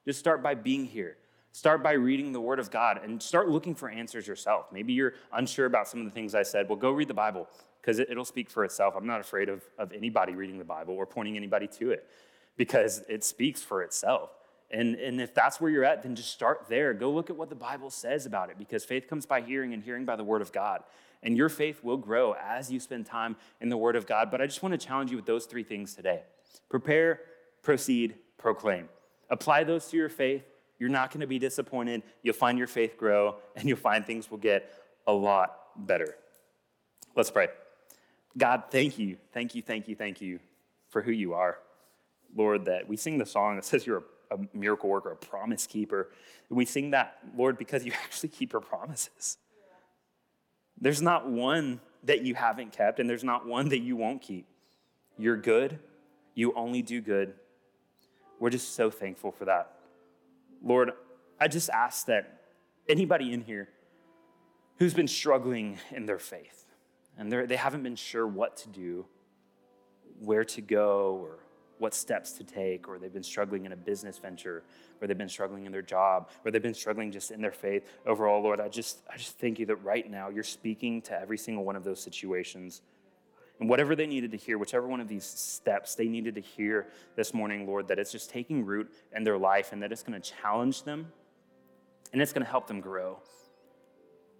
[0.05, 1.17] Just start by being here.
[1.51, 4.65] Start by reading the Word of God and start looking for answers yourself.
[4.73, 6.67] Maybe you're unsure about some of the things I said.
[6.67, 7.47] Well, go read the Bible
[7.81, 8.93] because it, will speak for itself.
[8.97, 12.09] I'm not afraid of, of anybody reading the Bible or pointing anybody to it
[12.57, 14.31] because it speaks for itself.
[14.71, 16.93] And, and if that's where you're at, then just start there.
[16.93, 19.81] Go look at what the Bible says about it because faith comes by hearing and
[19.83, 20.83] hearing by the Word of God.
[21.25, 24.29] And your faith will grow as you spend time in the Word of God.
[24.29, 26.21] But I just want to challenge you with those three things today
[26.69, 27.19] prepare,
[27.63, 28.87] proceed, proclaim.
[29.29, 30.43] Apply those to your faith.
[30.77, 32.03] You're not going to be disappointed.
[32.21, 34.71] You'll find your faith grow, and you'll find things will get
[35.07, 36.15] a lot better.
[37.15, 37.47] Let's pray.
[38.37, 40.39] God, thank you, thank you, thank you, thank you
[40.89, 41.57] for who you are.
[42.35, 45.65] Lord, that we sing the song that says you're a, a miracle worker, a promise
[45.65, 46.09] keeper.
[46.49, 49.37] We sing that, Lord, because you actually keep your promises.
[50.79, 54.45] There's not one that you haven't kept, and there's not one that you won't keep.
[55.17, 55.79] You're good.
[56.33, 57.33] You only do good.
[58.39, 59.71] We're just so thankful for that.
[60.61, 60.91] Lord,
[61.39, 62.41] I just ask that
[62.87, 63.69] anybody in here
[64.77, 66.65] who's been struggling in their faith
[67.17, 69.05] and they haven't been sure what to do,
[70.19, 71.39] where to go, or
[71.77, 74.63] what steps to take, or they've been struggling in a business venture,
[75.01, 77.83] or they've been struggling in their job, or they've been struggling just in their faith
[78.05, 81.37] overall, Lord, I just, I just thank you that right now you're speaking to every
[81.37, 82.81] single one of those situations.
[83.59, 86.87] And whatever they needed to hear, whichever one of these steps they needed to hear
[87.15, 90.19] this morning, Lord, that it's just taking root in their life and that it's going
[90.19, 91.11] to challenge them
[92.11, 93.19] and it's going to help them grow.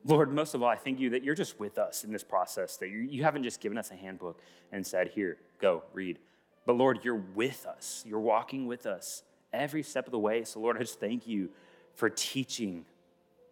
[0.04, 2.78] Lord, most of all, I thank you that you're just with us in this process,
[2.78, 4.40] that you, you haven't just given us a handbook
[4.72, 6.20] and said, here, go, read.
[6.66, 8.04] But Lord, you're with us.
[8.08, 10.44] You're walking with us every step of the way.
[10.44, 11.50] So, Lord, I just thank you
[11.96, 12.86] for teaching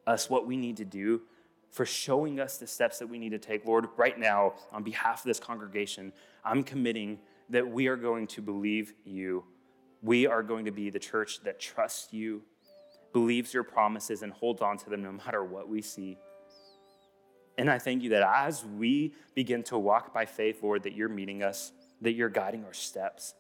[0.05, 1.21] us what we need to do
[1.73, 3.65] for showing us the steps that we need to take.
[3.65, 6.13] Lord, right now, on behalf of this congregation,
[6.45, 7.17] I'm committing
[7.49, 9.43] that we are going to believe you.
[10.03, 12.43] We are going to be the church that trusts you,
[13.11, 16.17] believes your promises, and holds on to them no matter what we see.
[17.57, 21.09] And I thank you that as we begin to walk by faith, Lord, that you're
[21.09, 21.71] meeting us,
[22.03, 23.33] that you're guiding our steps.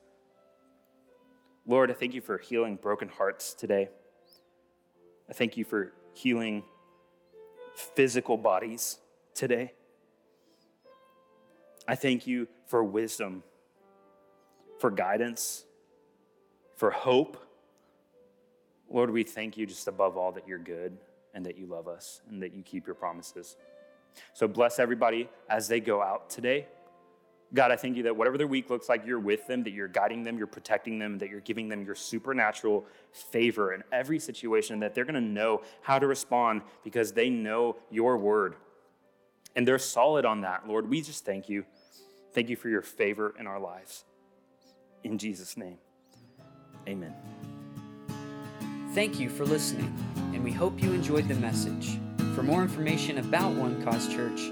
[1.65, 3.89] Lord, I thank you for healing broken hearts today.
[5.29, 6.63] I thank you for healing
[7.75, 8.99] physical bodies
[9.33, 9.73] today.
[11.87, 13.43] I thank you for wisdom,
[14.79, 15.65] for guidance,
[16.75, 17.37] for hope.
[18.89, 20.97] Lord, we thank you just above all that you're good
[21.33, 23.57] and that you love us and that you keep your promises.
[24.33, 26.67] So bless everybody as they go out today.
[27.53, 29.87] God, I thank you that whatever their week looks like, you're with them, that you're
[29.87, 34.79] guiding them, you're protecting them, that you're giving them your supernatural favor in every situation,
[34.79, 38.55] that they're going to know how to respond because they know your word.
[39.55, 40.89] And they're solid on that, Lord.
[40.89, 41.65] We just thank you.
[42.33, 44.03] Thank you for your favor in our lives.
[45.03, 45.77] In Jesus' name,
[46.87, 47.13] amen.
[48.93, 49.93] Thank you for listening,
[50.33, 51.99] and we hope you enjoyed the message.
[52.33, 54.51] For more information about One Cause Church,